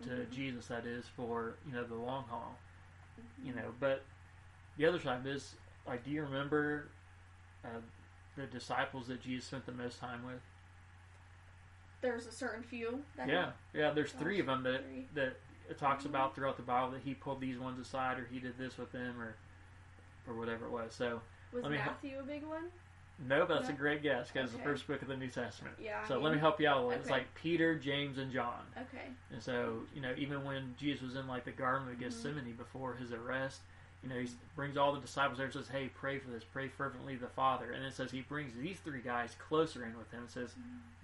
to 0.02 0.08
Mhm. 0.10 0.30
Jesus. 0.30 0.66
That 0.68 0.84
is 0.86 1.06
for 1.08 1.54
you 1.66 1.72
know 1.72 1.84
the 1.84 1.94
long 1.94 2.24
haul. 2.24 2.56
Mhm. 3.18 3.46
You 3.46 3.54
know, 3.54 3.74
but 3.80 4.04
the 4.76 4.86
other 4.86 4.98
side 5.00 5.18
of 5.18 5.24
this, 5.24 5.54
like, 5.86 6.04
do 6.04 6.10
you 6.10 6.22
remember 6.22 6.88
uh, 7.64 7.80
the 8.36 8.46
disciples 8.46 9.06
that 9.08 9.22
Jesus 9.22 9.46
spent 9.46 9.64
the 9.64 9.72
most 9.72 9.98
time 10.00 10.24
with? 10.26 10.40
There's 12.02 12.26
a 12.26 12.32
certain 12.32 12.62
few. 12.62 13.02
That 13.16 13.28
Yeah, 13.28 13.52
yeah. 13.72 13.90
There's 13.92 14.12
Gosh, 14.12 14.20
three 14.20 14.40
of 14.40 14.46
them 14.46 14.62
that 14.64 14.82
three. 14.84 15.08
that 15.14 15.36
it 15.70 15.78
talks 15.78 16.04
Mhm. 16.04 16.10
about 16.10 16.34
throughout 16.34 16.56
the 16.58 16.62
Bible 16.62 16.90
that 16.90 17.00
he 17.02 17.14
pulled 17.14 17.40
these 17.40 17.58
ones 17.58 17.78
aside, 17.78 18.18
or 18.18 18.26
he 18.26 18.38
did 18.40 18.58
this 18.58 18.76
with 18.76 18.92
them, 18.92 19.18
or 19.20 19.36
or 20.26 20.34
whatever 20.34 20.66
it 20.66 20.70
was. 20.70 20.94
So 20.94 21.22
Was 21.52 21.64
me 21.66 21.76
ha- 21.78 21.90
Matthew 21.92 22.18
a 22.18 22.22
big 22.22 22.42
one? 22.42 22.70
No, 23.18 23.46
but 23.46 23.54
that's 23.54 23.68
a 23.68 23.72
great 23.72 24.02
guess 24.02 24.28
because 24.30 24.50
it's 24.50 24.56
the 24.58 24.62
first 24.64 24.86
book 24.86 25.00
of 25.02 25.08
the 25.08 25.16
New 25.16 25.28
Testament. 25.28 25.76
Yeah. 25.80 26.04
So 26.06 26.18
I 26.18 26.22
let 26.22 26.32
me 26.32 26.38
help 26.38 26.60
you 26.60 26.68
out 26.68 26.78
a 26.78 26.80
little. 26.80 26.92
It's 27.00 27.10
like 27.10 27.32
Peter, 27.34 27.76
James, 27.78 28.18
and 28.18 28.32
John. 28.32 28.62
Okay. 28.76 29.06
And 29.32 29.42
so 29.42 29.80
you 29.94 30.00
know, 30.00 30.12
even 30.16 30.44
when 30.44 30.74
Jesus 30.78 31.02
was 31.02 31.16
in 31.16 31.26
like 31.28 31.44
the 31.44 31.52
Garden 31.52 31.88
of 31.88 31.94
Mhm. 31.94 32.00
Gethsemane 32.00 32.52
before 32.54 32.94
his 32.94 33.12
arrest, 33.12 33.60
you 34.02 34.08
know, 34.08 34.16
he 34.20 34.28
brings 34.56 34.76
all 34.76 34.92
the 34.92 35.00
disciples 35.00 35.38
there 35.38 35.46
and 35.46 35.52
says, 35.54 35.68
"Hey, 35.68 35.88
pray 35.94 36.18
for 36.18 36.28
this. 36.30 36.44
Pray 36.44 36.68
fervently 36.68 37.14
to 37.14 37.20
the 37.20 37.28
Father." 37.28 37.70
And 37.72 37.84
it 37.84 37.94
says 37.94 38.10
he 38.10 38.20
brings 38.22 38.54
these 38.56 38.78
three 38.80 39.00
guys 39.00 39.34
closer 39.38 39.84
in 39.84 39.96
with 39.96 40.10
him. 40.10 40.22
and 40.22 40.30
says, 40.30 40.54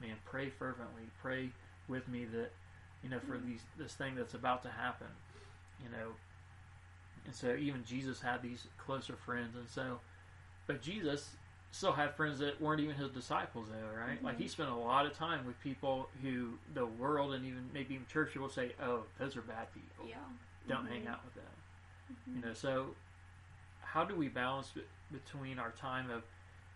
"Man, 0.01 0.17
pray 0.25 0.51
fervently. 0.51 1.05
Pray 1.23 1.51
with 1.89 2.09
me 2.09 2.25
that 2.27 2.51
you 3.03 3.09
know 3.09 3.21
for 3.21 3.39
Mhm. 3.39 3.47
these 3.47 3.63
this 3.77 3.95
thing 3.95 4.17
that's 4.17 4.35
about 4.35 4.63
to 4.63 4.71
happen." 4.71 5.09
You 5.83 5.89
know, 5.91 6.17
and 7.25 7.35
so 7.35 7.55
even 7.55 7.85
Jesus 7.85 8.21
had 8.21 8.43
these 8.43 8.67
closer 8.79 9.15
friends, 9.17 9.57
and 9.57 9.69
so, 9.69 10.01
but 10.67 10.83
Jesus 10.83 11.37
still 11.73 11.93
had 11.93 12.15
friends 12.15 12.39
that 12.41 12.61
weren't 12.61 12.81
even 12.81 12.95
his 12.97 13.11
disciples, 13.11 13.69
though, 13.71 13.97
right? 13.99 14.23
Like 14.23 14.39
he 14.39 14.45
Mhm. 14.45 14.51
spent 14.51 14.71
a 14.71 14.75
lot 14.75 15.07
of 15.07 15.13
time 15.15 15.45
with 15.47 15.59
people 15.61 16.09
who 16.23 16.59
the 16.75 16.85
world 16.87 17.33
and 17.35 17.45
even 17.45 17.71
maybe 17.73 17.95
even 17.95 18.07
church 18.07 18.33
people 18.33 18.49
say, 18.49 18.75
"Oh, 18.81 19.07
those 19.19 19.37
are 19.37 19.43
bad 19.43 19.73
people. 19.73 20.07
Yeah. 20.09 20.17
Don't 20.67 20.85
Mhm. 20.87 20.89
hang 20.89 21.07
out 21.07 21.25
with 21.25 21.35
them." 21.35 21.55
Mhm. 22.13 22.35
You 22.37 22.41
know, 22.43 22.55
so 22.55 22.97
how 23.83 24.05
do 24.05 24.15
we 24.15 24.29
balance 24.29 24.71
be- 24.73 24.85
between 25.13 25.59
our 25.59 25.71
time 25.73 26.11
of 26.11 26.25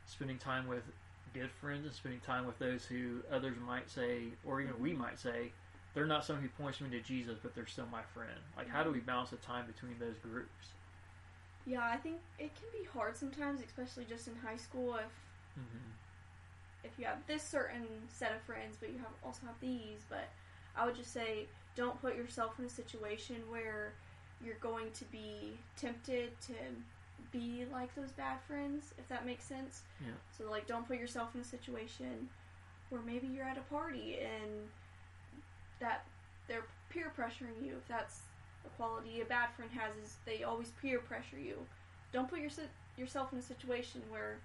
spending 0.07 0.39
time 0.39 0.67
with 0.67 0.85
good 1.33 1.51
friends 1.51 1.85
and 1.87 1.95
spending 1.95 2.21
time 2.21 2.47
with 2.47 2.59
those 2.59 2.87
who 2.87 3.23
others 3.31 3.57
might 3.59 3.91
say, 3.91 4.33
or 4.45 4.61
even 4.61 4.79
we 4.79 4.93
might 4.93 5.19
say, 5.19 5.53
they're 5.93 6.07
not 6.07 6.25
someone 6.25 6.43
who 6.43 6.49
points 6.51 6.81
me 6.81 6.91
to 6.91 7.01
Jesus, 7.01 7.39
but 7.43 7.55
they're 7.55 7.67
still 7.67 7.87
my 7.87 8.03
friend. 8.03 8.39
Like, 8.57 8.69
how 8.69 8.83
do 8.85 8.91
we 8.91 9.01
Mhm. 9.01 9.07
balance 9.07 9.31
the 9.31 9.37
time 9.39 9.67
between 9.67 9.99
those 9.99 10.17
groups? 10.19 10.73
Yeah, 11.67 11.85
I 11.85 11.97
think 11.97 12.17
it 12.39 12.55
can 12.55 12.69
be 12.73 12.87
hard 12.93 13.17
sometimes, 13.17 13.61
especially 13.65 14.05
just 14.05 14.29
in 14.29 14.35
high 14.37 14.57
school 14.57 14.95
if 14.97 15.13
Mm-hmm. 15.59 15.91
if 16.83 16.99
you 16.99 17.05
have 17.05 17.19
this 17.29 17.43
certain 17.45 17.87
set 18.09 18.33
of 18.35 18.41
friends, 18.43 18.77
but 18.81 18.91
you 18.91 18.99
have 18.99 19.13
also 19.25 19.47
have 19.47 19.55
these. 19.61 20.05
But 20.09 20.29
I 20.77 20.85
would 20.85 20.97
just 20.97 21.13
say, 21.13 21.47
don't 21.77 22.01
put 22.01 22.17
yourself 22.17 22.59
in 22.59 22.65
a 22.65 22.69
situation 22.69 23.37
where 23.49 23.93
you're 24.45 24.57
going 24.61 24.91
to 24.91 25.05
be 25.07 25.57
tempted 25.77 26.39
to 26.49 26.55
be 27.31 27.67
like 27.73 27.95
those 27.95 28.11
bad 28.11 28.39
friends, 28.49 28.93
if 28.99 29.07
that 29.09 29.25
makes 29.25 29.45
sense. 29.45 29.83
Yeah. 30.01 30.13
So 30.37 30.51
like, 30.51 30.67
don't 30.67 30.87
put 30.89 30.99
yourself 30.99 31.35
in 31.37 31.41
a 31.41 31.45
situation 31.45 32.29
where 32.91 33.01
maybe 33.01 33.29
you're 33.29 33.47
at 33.47 33.57
a 33.57 33.63
party 33.73 34.19
and 34.21 34.69
that 35.81 36.05
they're 36.49 36.65
peer 36.91 37.13
pressuring 37.17 37.65
you. 37.65 37.75
If 37.77 37.87
that's 37.89 38.23
a 38.67 38.69
quality 38.77 39.21
a 39.21 39.25
bad 39.25 39.49
friend 39.57 39.71
has, 39.73 39.95
is 40.05 40.17
they 40.25 40.43
always 40.45 40.71
peer 40.83 40.99
pressure 41.01 41.39
you. 41.39 41.59
Don't 42.13 42.29
put 42.29 42.41
your, 42.41 42.51
yourself 42.97 43.33
in 43.33 43.39
a 43.39 43.43
situation 43.43 44.03
where 44.09 44.39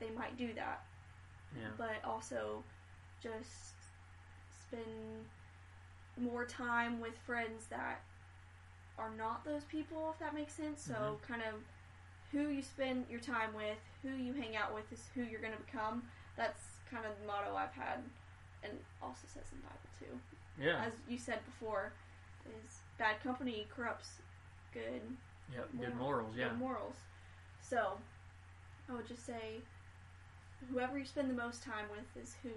they 0.00 0.10
might 0.10 0.36
do 0.36 0.52
that 0.54 0.84
Yeah. 1.56 1.68
but 1.78 2.02
also 2.04 2.62
just 3.22 3.74
spend 4.66 5.24
more 6.16 6.44
time 6.44 7.00
with 7.00 7.16
friends 7.18 7.66
that 7.70 8.00
are 8.98 9.10
not 9.16 9.44
those 9.44 9.64
people, 9.64 10.10
if 10.12 10.18
that 10.20 10.34
makes 10.34 10.52
sense. 10.52 10.80
So, 10.82 10.94
Mhm. 10.94 11.22
kind 11.22 11.42
of 11.42 11.62
who 12.32 12.48
you 12.48 12.62
spend 12.62 13.08
your 13.08 13.20
time 13.20 13.52
with, 13.54 13.78
who 14.02 14.10
you 14.10 14.32
hang 14.34 14.56
out 14.56 14.72
with, 14.74 14.92
is 14.92 15.08
who 15.14 15.22
you're 15.22 15.40
going 15.40 15.56
to 15.56 15.62
become. 15.62 16.08
That's 16.36 16.62
kind 16.90 17.04
of 17.06 17.18
the 17.20 17.26
motto 17.26 17.56
I've 17.56 17.72
had, 17.72 18.02
and 18.62 18.84
also 19.02 19.26
says 19.26 19.44
in 19.52 19.58
the 19.60 19.66
Bible 19.66 19.90
too. 19.98 20.20
Yeah. 20.62 20.84
As 20.84 20.92
you 21.08 21.18
said 21.18 21.44
before, 21.44 21.92
is 22.46 22.80
bad 22.98 23.22
company 23.22 23.66
corrupts 23.74 24.10
good 24.72 25.02
Yep. 25.52 25.68
Good 25.80 25.94
morals. 25.96 26.34
Yeah. 26.36 26.48
good 26.48 26.58
morals. 26.58 26.96
So, 27.60 27.98
I 28.88 28.94
would 28.94 29.06
just 29.06 29.24
say, 29.24 29.60
whoever 30.70 30.98
you 30.98 31.04
spend 31.04 31.30
the 31.30 31.34
most 31.34 31.62
time 31.62 31.86
with 31.90 32.22
is 32.22 32.36
who 32.42 32.50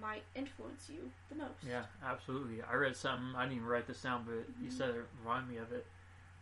might 0.00 0.22
influence 0.34 0.88
you 0.88 1.10
the 1.28 1.36
most. 1.36 1.64
Yeah, 1.66 1.84
absolutely. 2.04 2.62
I 2.62 2.74
read 2.74 2.96
something. 2.96 3.34
I 3.36 3.42
didn't 3.44 3.56
even 3.56 3.68
write 3.68 3.86
this 3.86 4.02
down, 4.02 4.24
but 4.24 4.44
you 4.62 4.68
Mhm. 4.68 4.72
said 4.72 4.90
it 4.94 5.04
reminded 5.20 5.50
me 5.50 5.56
of 5.58 5.72
it. 5.72 5.86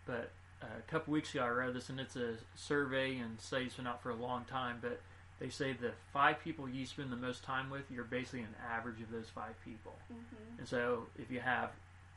But 0.07 0.33
uh, 0.63 0.67
a 0.79 0.83
couple 0.91 1.13
weeks 1.13 1.35
ago, 1.35 1.45
I 1.45 1.49
read 1.49 1.75
this, 1.75 1.89
and 1.89 2.01
it's 2.01 2.17
a 2.17 2.37
survey, 2.55 3.19
and 3.19 3.41
study's 3.41 3.75
been 3.75 3.87
out 3.87 4.03
for 4.03 4.11
a 4.11 4.15
long 4.15 4.45
time. 4.45 4.79
But 4.81 5.01
they 5.39 5.49
say 5.51 5.73
the 5.73 5.93
five 6.13 6.41
people 6.41 6.69
you 6.69 6.85
spend 6.87 7.13
the 7.13 7.17
most 7.17 7.45
time 7.45 7.71
with, 7.71 7.91
you're 7.91 8.05
basically 8.05 8.41
an 8.41 8.55
average 8.69 9.01
of 9.01 9.11
those 9.11 9.29
five 9.29 9.55
people. 9.65 9.97
hmm 10.09 10.59
And 10.59 10.67
so, 10.67 11.07
if 11.17 11.31
you 11.31 11.41
have 11.41 11.71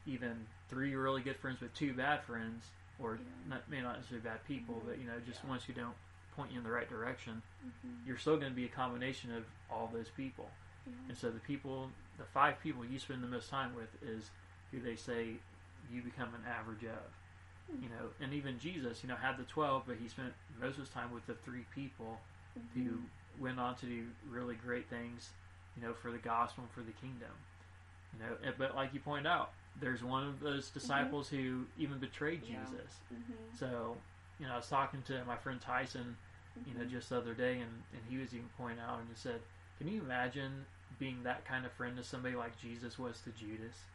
even 0.06 0.48
three 0.72 0.96
really 0.96 1.22
good 1.22 1.36
friends 1.36 1.60
with 1.62 1.72
two 1.76 1.94
bad 1.94 2.24
friends, 2.24 2.66
or 2.98 3.16
Yeah. 3.16 3.22
not, 3.50 3.70
may 3.70 3.82
not 3.82 3.98
necessarily 3.98 4.24
bad 4.24 4.44
people, 4.46 4.76
Mhm. 4.76 4.86
but 4.88 4.98
you 4.98 5.06
know, 5.06 5.20
just 5.20 5.44
Yeah. 5.44 5.50
ones 5.50 5.66
who 5.66 5.74
don't 5.74 5.96
point 6.36 6.52
you 6.52 6.58
in 6.58 6.64
the 6.64 6.72
right 6.72 6.90
direction, 6.90 7.44
hmm 7.62 8.08
you're 8.08 8.18
still 8.18 8.38
going 8.38 8.52
to 8.52 8.56
be 8.56 8.66
a 8.66 8.70
combination 8.70 9.32
of 9.32 9.46
all 9.70 9.88
those 9.88 10.10
people. 10.10 10.50
Yeah. 10.88 10.94
And 11.10 11.18
so 11.18 11.30
the 11.30 11.40
people, 11.42 11.92
the 12.18 12.24
five 12.26 12.60
people 12.62 12.84
you 12.84 12.98
spend 12.98 13.22
the 13.24 13.28
most 13.28 13.50
time 13.50 13.76
with 13.76 14.02
is 14.02 14.32
who 14.72 14.80
they 14.80 14.96
say 14.96 15.36
you 15.92 16.02
become 16.02 16.34
an 16.34 16.46
average 16.48 16.84
of. 16.86 17.14
Hmm. 17.70 17.84
You 17.84 17.90
know, 17.90 18.12
and 18.22 18.34
even 18.34 18.58
Jesus, 18.58 19.04
you 19.04 19.10
know, 19.10 19.16
had 19.18 19.38
the 19.38 19.44
12, 19.44 19.86
but 19.86 19.98
he 19.98 20.08
spent 20.08 20.34
most 20.60 20.74
of 20.74 20.80
his 20.80 20.90
time 20.90 21.12
with 21.12 21.26
the 21.28 21.36
three 21.36 21.66
people 21.76 22.22
who 22.74 22.82
Mhm. 22.82 23.08
went 23.40 23.60
on 23.60 23.76
to 23.76 23.86
do 23.86 24.10
really 24.30 24.56
great 24.56 24.88
things, 24.90 25.32
you 25.76 25.84
know, 25.84 25.94
for 25.94 26.12
the 26.12 26.18
gospel 26.18 26.64
and 26.64 26.72
for 26.74 26.82
the 26.82 26.94
kingdom. 26.94 27.32
You 28.14 28.20
know, 28.26 28.54
but 28.58 28.74
like 28.76 28.94
you 28.94 29.00
point 29.00 29.28
out, 29.28 29.54
there's 29.80 30.04
one 30.04 30.28
of 30.28 30.40
those 30.40 30.70
disciples 30.70 31.30
who 31.30 31.66
even 31.78 31.98
betrayed 32.00 32.44
Mm-hmm. 32.44 32.54
Yeah. 32.54 32.60
Jesus. 32.66 32.92
Mhm. 33.14 33.58
So, 33.60 33.98
you 34.40 34.46
know, 34.46 34.54
I 34.54 34.58
was 34.58 34.68
talking 34.70 35.02
to 35.04 35.24
my 35.26 35.38
friend 35.38 35.60
Tyson, 35.62 36.16
you 36.66 36.74
know, 36.74 36.86
Mhm. 36.86 36.90
just 36.92 37.10
the 37.10 37.18
other 37.18 37.34
day, 37.34 37.60
and, 37.60 37.84
and 37.94 38.02
he 38.10 38.18
was 38.18 38.34
even 38.34 38.50
pointing 38.58 38.80
out 38.80 39.00
and 39.00 39.08
he 39.10 39.16
said, 39.16 39.42
"Can 39.78 39.88
you 39.88 40.02
imagine 40.02 40.66
being 41.00 41.24
that 41.24 41.46
kind 41.46 41.66
of 41.66 41.72
friend 41.74 41.96
to 41.98 42.04
somebody 42.04 42.36
like 42.36 42.58
Jesus 42.60 43.00
was 43.00 43.22
to 43.22 43.32
Judas?" 43.32 43.86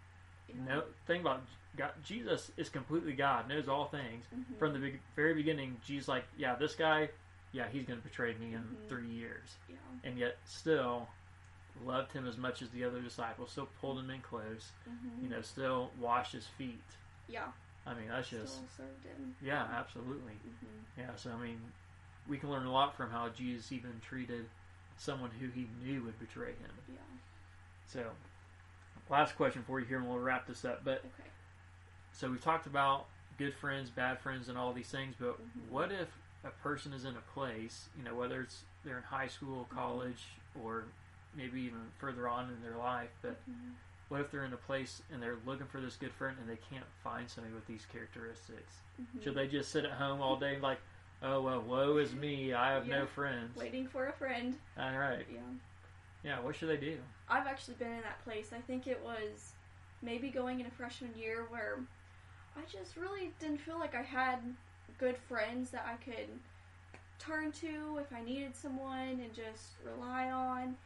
Yeah. 0.48 0.54
No, 0.66 0.84
think 1.06 1.20
about 1.22 1.42
God, 1.76 1.92
Jesus 2.04 2.50
is 2.56 2.68
completely 2.68 3.12
God, 3.12 3.48
knows 3.48 3.68
all 3.68 3.86
things. 3.88 4.24
Mhm. 4.34 4.58
From 4.58 4.72
the 4.72 4.98
very 5.14 5.34
beginning, 5.34 5.80
Jesus 5.84 6.08
like, 6.08 6.24
yeah, 6.38 6.54
this 6.54 6.74
guy, 6.74 7.10
yeah, 7.52 7.68
he's 7.68 7.84
going 7.84 8.00
to 8.00 8.04
betray 8.08 8.34
me 8.34 8.54
in 8.54 8.62
Mhm. 8.62 8.88
three 8.88 9.08
years, 9.08 9.56
Yeah. 9.68 9.76
and 10.04 10.18
yet 10.18 10.38
still 10.44 11.08
loved 11.84 12.12
him 12.12 12.26
as 12.26 12.36
much 12.36 12.62
as 12.62 12.70
the 12.70 12.84
other 12.84 13.00
disciples. 13.00 13.50
Still 13.50 13.68
pulled 13.80 13.98
him 13.98 14.10
in 14.10 14.20
close. 14.20 14.72
Mhm. 14.88 15.22
You 15.22 15.28
know, 15.28 15.42
still 15.42 15.90
washed 15.98 16.32
his 16.32 16.46
feet. 16.46 16.82
Yeah. 17.28 17.52
I 17.86 17.94
mean, 17.94 18.08
that's 18.08 18.28
just 18.30 18.54
Still 18.54 18.68
served 18.76 19.04
him. 19.04 19.36
yeah, 19.40 19.62
absolutely. 19.64 20.32
Mhm. 20.34 20.82
Yeah, 20.96 21.14
so 21.16 21.32
I 21.32 21.36
mean, 21.36 21.72
we 22.26 22.38
can 22.38 22.50
learn 22.50 22.66
a 22.66 22.72
lot 22.72 22.96
from 22.96 23.10
how 23.10 23.28
Jesus 23.28 23.70
even 23.72 24.00
treated 24.00 24.48
someone 24.96 25.30
who 25.32 25.48
he 25.48 25.68
knew 25.82 26.02
would 26.04 26.18
betray 26.18 26.54
him. 26.54 26.70
Yeah. 26.88 26.96
So, 27.86 28.12
last 29.08 29.36
question 29.36 29.62
for 29.62 29.78
you 29.78 29.86
here, 29.86 29.98
and 29.98 30.08
we'll 30.08 30.18
wrap 30.18 30.46
this 30.46 30.64
up. 30.64 30.82
But 30.84 30.98
Okay. 31.04 31.30
so 32.12 32.30
we've 32.30 32.42
talked 32.42 32.66
about 32.66 33.06
good 33.38 33.54
friends, 33.54 33.90
bad 33.90 34.18
friends, 34.20 34.48
and 34.48 34.56
all 34.58 34.72
these 34.72 34.90
things. 34.90 35.14
But 35.18 35.38
Mhm. 35.40 35.68
what 35.68 35.92
if 35.92 36.08
a 36.42 36.50
person 36.50 36.92
is 36.92 37.04
in 37.04 37.16
a 37.16 37.20
place, 37.20 37.88
you 37.96 38.02
know, 38.02 38.14
whether 38.14 38.40
it's 38.40 38.64
they're 38.82 38.96
in 38.98 39.02
high 39.04 39.28
school, 39.28 39.64
college, 39.66 40.24
or 40.54 40.86
maybe 41.36 41.60
even 41.62 41.80
further 41.98 42.28
on 42.28 42.50
in 42.50 42.62
their 42.62 42.76
life, 42.76 43.10
but 43.22 43.36
Mhm. 43.48 43.74
what 44.08 44.20
if 44.20 44.30
they're 44.30 44.44
in 44.44 44.52
a 44.52 44.56
place 44.58 45.02
and 45.10 45.22
they're 45.22 45.36
looking 45.44 45.66
for 45.66 45.80
this 45.80 45.96
good 45.96 46.12
friend 46.12 46.36
and 46.38 46.48
they 46.48 46.56
can't 46.56 46.86
find 47.02 47.28
somebody 47.30 47.54
with 47.54 47.66
these 47.66 47.84
characteristics? 47.86 48.80
Mhm. 49.00 49.22
Should 49.22 49.34
they 49.34 49.46
just 49.48 49.70
sit 49.70 49.84
at 49.84 49.92
home 49.92 50.20
all 50.20 50.36
day 50.36 50.58
like, 50.58 50.80
oh 51.22 51.40
well, 51.42 51.60
woe 51.60 51.96
is 51.98 52.14
me, 52.14 52.52
I 52.54 52.72
have 52.72 52.86
Yeah. 52.86 53.00
no 53.00 53.06
friends. 53.06 53.56
Waiting 53.56 53.86
for 53.88 54.06
a 54.06 54.12
friend. 54.12 54.58
All 54.78 54.96
right, 54.98 55.26
Yeah. 55.28 55.40
yeah. 56.22 56.40
What 56.40 56.56
should 56.56 56.68
they 56.70 56.76
do? 56.78 57.02
I've 57.28 57.46
actually 57.46 57.74
been 57.74 57.92
in 57.92 58.02
that 58.02 58.22
place. 58.24 58.52
I 58.52 58.60
think 58.60 58.86
it 58.86 59.00
was 59.02 59.54
maybe 60.02 60.30
going 60.30 60.60
in 60.60 60.66
a 60.66 60.70
freshman 60.70 61.14
year 61.16 61.44
where 61.46 61.78
I 62.56 62.62
just 62.62 62.96
really 62.96 63.34
didn't 63.38 63.58
feel 63.58 63.78
like 63.78 63.94
I 63.94 64.02
had 64.02 64.56
good 64.98 65.18
friends 65.18 65.70
that 65.72 65.84
I 65.86 65.96
could 65.96 66.40
turn 67.18 67.50
to 67.52 67.98
if 67.98 68.12
I 68.12 68.20
needed 68.22 68.54
someone 68.54 69.20
and 69.20 69.34
just 69.34 69.72
rely 69.84 70.30
on. 70.30 70.76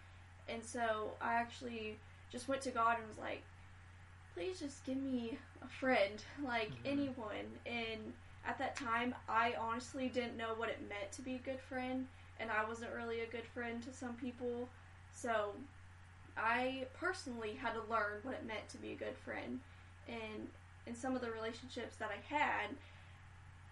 And 0.52 0.64
so 0.64 1.12
I 1.20 1.34
actually 1.34 1.96
just 2.30 2.48
went 2.48 2.62
to 2.62 2.70
God 2.70 2.98
and 2.98 3.08
was 3.08 3.18
like, 3.18 3.42
please 4.34 4.58
just 4.60 4.84
give 4.84 4.96
me 4.96 5.38
a 5.62 5.68
friend, 5.68 6.22
like 6.44 6.70
Mhm. 6.70 6.86
anyone. 6.86 7.58
And 7.66 8.12
at 8.44 8.58
that 8.58 8.74
time, 8.76 9.14
I 9.28 9.54
honestly 9.54 10.08
didn't 10.08 10.36
know 10.36 10.54
what 10.54 10.68
it 10.68 10.80
meant 10.88 11.12
to 11.12 11.22
be 11.22 11.34
a 11.34 11.38
good 11.38 11.60
friend, 11.60 12.08
and 12.38 12.50
I 12.50 12.64
wasn't 12.64 12.92
really 12.94 13.20
a 13.20 13.26
good 13.26 13.46
friend 13.46 13.82
to 13.82 13.92
some 13.92 14.14
people. 14.16 14.68
So 15.12 15.54
I 16.36 16.86
personally 16.94 17.54
had 17.54 17.74
to 17.74 17.82
learn 17.82 18.20
what 18.22 18.34
it 18.34 18.44
meant 18.46 18.68
to 18.70 18.78
be 18.78 18.92
a 18.92 18.96
good 18.96 19.16
friend. 19.16 19.60
And 20.08 20.50
in 20.86 20.94
some 20.94 21.14
of 21.14 21.20
the 21.20 21.30
relationships 21.30 21.96
that 21.96 22.10
I 22.10 22.20
had, 22.34 22.76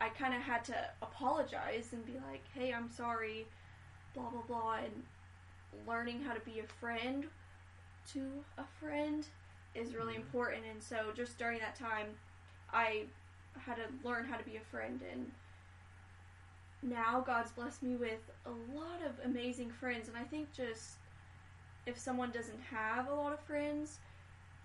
I 0.01 0.11
kind 0.11 0.35
of 0.35 0.43
had 0.43 0.65
to 0.67 0.91
apologize 1.03 1.93
and 1.93 2.05
be 2.05 2.19
like, 2.31 2.43
hey, 2.55 2.73
I'm 2.73 2.91
sorry, 2.91 3.47
blah, 4.15 4.29
blah, 4.31 4.43
blah. 4.43 4.75
And 4.75 5.05
learning 5.87 6.23
how 6.23 6.35
to 6.35 6.41
be 6.41 6.61
a 6.61 6.67
friend 6.67 7.27
to 8.13 8.45
a 8.57 8.65
friend 8.81 9.27
is 9.75 9.95
really 9.95 10.15
Mhm. 10.15 10.25
important. 10.25 10.65
And 10.65 10.83
so 10.83 11.13
just 11.13 11.39
during 11.39 11.59
that 11.61 11.77
time, 11.77 12.19
I 12.73 13.07
had 13.61 13.77
to 13.77 13.89
learn 14.03 14.25
how 14.25 14.37
to 14.37 14.45
be 14.45 14.57
a 14.57 14.61
friend. 14.61 15.03
And 15.03 15.33
now 16.83 17.21
God's 17.21 17.53
blessed 17.53 17.83
me 17.83 17.97
with 17.97 18.31
a 18.47 18.51
lot 18.51 19.03
of 19.03 19.19
amazing 19.25 19.71
friends. 19.71 20.09
And 20.09 20.17
I 20.17 20.25
think 20.25 20.53
just 20.53 20.97
if 21.87 21.99
someone 21.99 22.31
doesn't 22.31 22.61
have 22.61 23.09
a 23.09 23.15
lot 23.15 23.33
of 23.33 23.41
friends, 23.41 23.99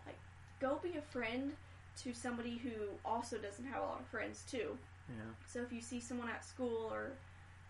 like 0.05 0.17
go 0.59 0.79
be 0.81 0.97
a 0.97 1.01
friend 1.01 1.53
to 1.97 2.13
somebody 2.13 2.57
who 2.57 2.97
also 3.05 3.37
doesn't 3.37 3.65
have 3.65 3.81
a 3.81 3.85
lot 3.85 3.99
of 3.99 4.07
friends 4.07 4.43
too. 4.49 4.77
Yeah, 5.09 5.31
So 5.47 5.61
if 5.61 5.71
you 5.71 5.81
see 5.81 5.99
someone 5.99 6.29
at 6.29 6.43
school 6.43 6.89
or 6.91 7.11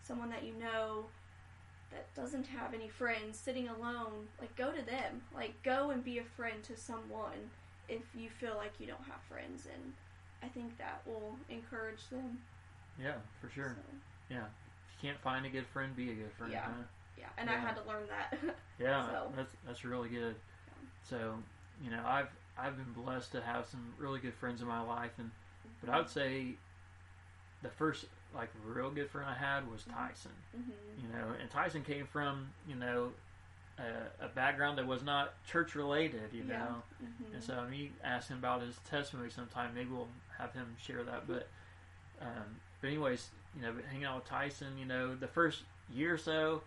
someone 0.04 0.30
that 0.30 0.44
you 0.44 0.54
know 0.54 1.06
that 1.94 2.14
doesn't 2.16 2.48
have 2.48 2.74
any 2.74 2.90
friends 2.90 3.38
sitting 3.40 3.68
alone, 3.70 4.28
like 4.40 4.56
go 4.56 4.72
to 4.72 4.82
them. 4.86 5.22
Like 5.34 5.62
go 5.64 5.92
and 5.92 6.04
be 6.04 6.20
a 6.20 6.24
friend 6.24 6.64
to 6.64 6.76
someone 6.78 7.52
if 7.90 8.04
you 8.16 8.30
feel 8.30 8.56
like 8.58 8.74
you 8.80 8.88
don't 8.88 9.04
have 9.04 9.22
friends 9.30 9.68
and 9.72 9.94
I 10.42 10.48
think 10.48 10.78
that 10.78 11.02
will 11.06 11.38
encourage 11.50 12.10
them. 12.10 12.40
yeah, 13.00 13.16
for 13.42 13.50
sure. 13.50 13.76
So, 13.76 13.82
Yeah, 14.30 14.46
if 14.46 15.04
you 15.04 15.10
can't 15.10 15.22
find 15.22 15.46
a 15.46 15.50
good 15.50 15.68
friend, 15.68 15.96
be 15.96 16.12
a 16.12 16.16
good 16.16 16.32
friend. 16.38 16.54
Yeah. 16.54 16.66
huh? 16.66 16.84
yeah, 17.18 17.28
and 17.38 17.50
I 17.50 17.58
had 17.58 17.76
to 17.76 17.84
learn 17.88 18.04
that. 18.10 18.38
Yeah, 18.80 19.06
So- 19.08 19.32
that's 19.36 19.54
that's 19.66 19.86
really 19.86 20.10
good. 20.10 20.36
So, 21.04 21.36
you 21.84 21.92
know, 21.92 22.04
I've 22.06 22.30
I've 22.58 22.76
been 22.78 22.92
blessed 23.04 23.32
to 23.34 23.42
have 23.42 23.68
some 23.68 23.94
really 23.98 24.20
good 24.20 24.34
friends 24.36 24.62
in 24.62 24.68
my 24.68 24.82
life, 24.82 25.12
and 25.18 25.32
but 25.82 25.90
I 25.90 25.94
mm-hmm. 25.94 26.02
would 26.02 26.10
say 26.10 26.56
the 27.62 27.70
first 27.70 28.06
like 28.34 28.50
real 28.66 28.90
good 28.90 29.10
friend 29.10 29.30
I 29.30 29.34
had 29.34 29.70
was 29.72 29.82
Mhm. 29.84 29.94
Tyson. 29.94 30.32
hmm 30.56 30.72
You 31.02 31.08
know, 31.10 31.34
and 31.40 31.50
Tyson 31.50 31.84
came 31.84 32.06
from 32.08 32.50
you 32.68 32.76
know 32.76 33.12
a, 33.80 34.26
a 34.26 34.28
background 34.30 34.78
that 34.78 34.86
was 34.88 35.04
not 35.04 35.34
church 35.46 35.76
related. 35.76 36.32
You 36.34 36.44
Yeah. 36.44 36.60
know, 36.60 36.84
hmm 37.00 37.34
and 37.34 37.44
so 37.44 37.56
I 37.60 37.68
mean, 37.70 37.94
ask 38.04 38.28
him 38.30 38.38
about 38.38 38.62
his 38.62 38.78
testimony 38.90 39.30
sometime. 39.30 39.74
Maybe 39.74 39.90
we'll 39.90 40.08
have 40.38 40.54
him 40.54 40.76
share 40.82 41.04
that. 41.04 41.28
But, 41.28 41.48
um, 42.22 42.60
but 42.82 42.88
anyways, 42.88 43.30
you 43.56 43.62
know, 43.62 43.72
but 43.74 43.86
hanging 43.86 44.06
out 44.06 44.18
with 44.18 44.26
Tyson, 44.26 44.78
you 44.78 44.86
know, 44.86 45.16
the 45.16 45.28
first 45.28 45.64
year 45.92 46.14
or 46.14 46.18
so, 46.18 46.62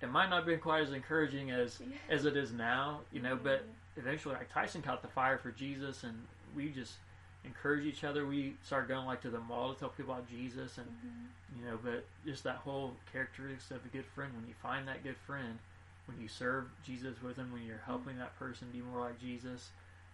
it 0.00 0.08
might 0.10 0.28
not 0.30 0.36
have 0.36 0.46
been 0.46 0.60
quite 0.60 0.82
as 0.82 0.92
encouraging 0.92 1.50
as 1.50 1.80
Yeah. 1.80 1.96
as 2.08 2.24
it 2.24 2.36
is 2.36 2.52
now. 2.52 3.00
You 3.12 3.20
know, 3.22 3.36
but 3.36 3.62
Mhm. 3.64 3.72
eventually, 3.98 4.34
like 4.34 4.52
Tyson 4.52 4.82
caught 4.82 5.02
the 5.02 5.08
fire 5.08 5.38
for 5.38 5.50
Jesus, 5.52 6.02
and 6.04 6.26
we 6.54 6.70
just 6.70 6.94
encourage 7.44 7.84
each 7.86 8.04
other. 8.04 8.26
We 8.26 8.56
started 8.64 8.88
going 8.88 9.06
like 9.06 9.22
to 9.22 9.30
the 9.30 9.40
mall 9.40 9.72
to 9.72 9.78
tell 9.78 9.88
people 9.90 10.14
about 10.14 10.28
Jesus, 10.28 10.78
and 10.78 10.86
Mhm. 10.86 11.58
you 11.58 11.64
know, 11.64 11.78
but 11.82 12.04
just 12.24 12.44
that 12.44 12.56
whole 12.56 12.96
characteristics 13.12 13.70
of 13.70 13.84
a 13.84 13.88
good 13.88 14.04
friend. 14.06 14.34
When 14.34 14.46
you 14.46 14.54
find 14.54 14.86
that 14.88 15.02
good 15.02 15.16
friend, 15.18 15.58
when 16.06 16.20
you 16.20 16.28
serve 16.28 16.68
Jesus 16.84 17.20
with 17.22 17.36
them, 17.36 17.52
when 17.52 17.62
you're 17.62 17.78
helping 17.86 18.18
that 18.18 18.38
person 18.38 18.70
be 18.70 18.80
more 18.80 19.00
like 19.00 19.18
Jesus, 19.20 19.70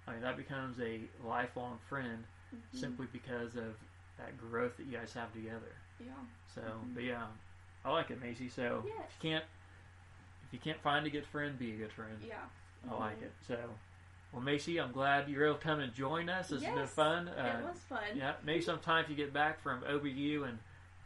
I 0.06 0.12
mean, 0.12 0.20
that 0.22 0.36
becomes 0.36 0.78
a 0.80 1.00
lifelong 1.24 1.78
friend 1.88 2.24
Mhm. 2.54 2.78
simply 2.78 3.06
because 3.12 3.56
of 3.56 3.76
that 4.18 4.36
growth 4.38 4.76
that 4.76 4.84
you 4.86 4.96
guys 4.96 5.12
have 5.14 5.32
together. 5.32 5.72
Yeah. 5.98 6.12
So, 6.54 6.60
Mhm. 6.60 6.94
but 6.94 7.02
yeah, 7.02 7.26
I 7.84 7.90
like 7.90 8.10
it, 8.10 8.20
Macy. 8.20 8.48
So 8.48 8.84
Yes. 8.86 9.08
if 9.08 9.24
you 9.24 9.30
can't, 9.30 9.44
if 10.46 10.52
you 10.52 10.58
can't 10.60 10.80
find 10.82 11.06
a 11.06 11.10
good 11.10 11.26
friend, 11.26 11.58
be 11.58 11.72
a 11.72 11.76
good 11.76 11.92
friend. 11.92 12.22
Yeah. 12.22 12.48
I 12.88 12.94
like 12.94 13.18
Mhm. 13.18 13.24
it. 13.24 13.32
So, 13.46 13.78
well, 14.34 14.42
Macy, 14.42 14.80
I'm 14.80 14.90
glad 14.90 15.28
you're 15.28 15.46
able 15.46 15.58
to 15.58 15.60
come 15.60 15.78
and 15.78 15.94
join 15.94 16.28
us. 16.28 16.50
It's 16.50 16.64
yes, 16.64 16.74
been 16.74 16.86
fun. 16.88 17.28
Uh, 17.28 17.60
it 17.60 17.64
was 17.64 17.78
fun. 17.88 18.00
Yeah, 18.16 18.32
maybe 18.44 18.62
sometime 18.62 19.04
if 19.04 19.10
you 19.10 19.14
get 19.14 19.32
back 19.32 19.62
from 19.62 19.82
OBU 19.82 20.48
and 20.48 20.58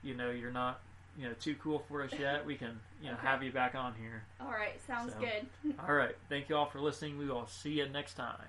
you 0.02 0.14
know 0.14 0.30
you're 0.30 0.50
not 0.50 0.80
you 1.18 1.28
know 1.28 1.34
too 1.38 1.54
cool 1.56 1.80
for 1.88 2.02
us 2.02 2.10
yet, 2.18 2.46
we 2.46 2.54
can 2.54 2.80
you 3.02 3.08
know 3.10 3.12
okay. 3.18 3.26
have 3.26 3.42
you 3.42 3.52
back 3.52 3.74
on 3.74 3.92
here. 4.00 4.22
All 4.40 4.50
right, 4.50 4.80
sounds 4.86 5.12
so, 5.12 5.20
good. 5.20 5.74
all 5.86 5.94
right, 5.94 6.16
thank 6.30 6.48
you 6.48 6.56
all 6.56 6.70
for 6.70 6.80
listening. 6.80 7.18
We 7.18 7.26
will 7.26 7.46
see 7.46 7.72
you 7.72 7.88
next 7.90 8.14
time. 8.14 8.46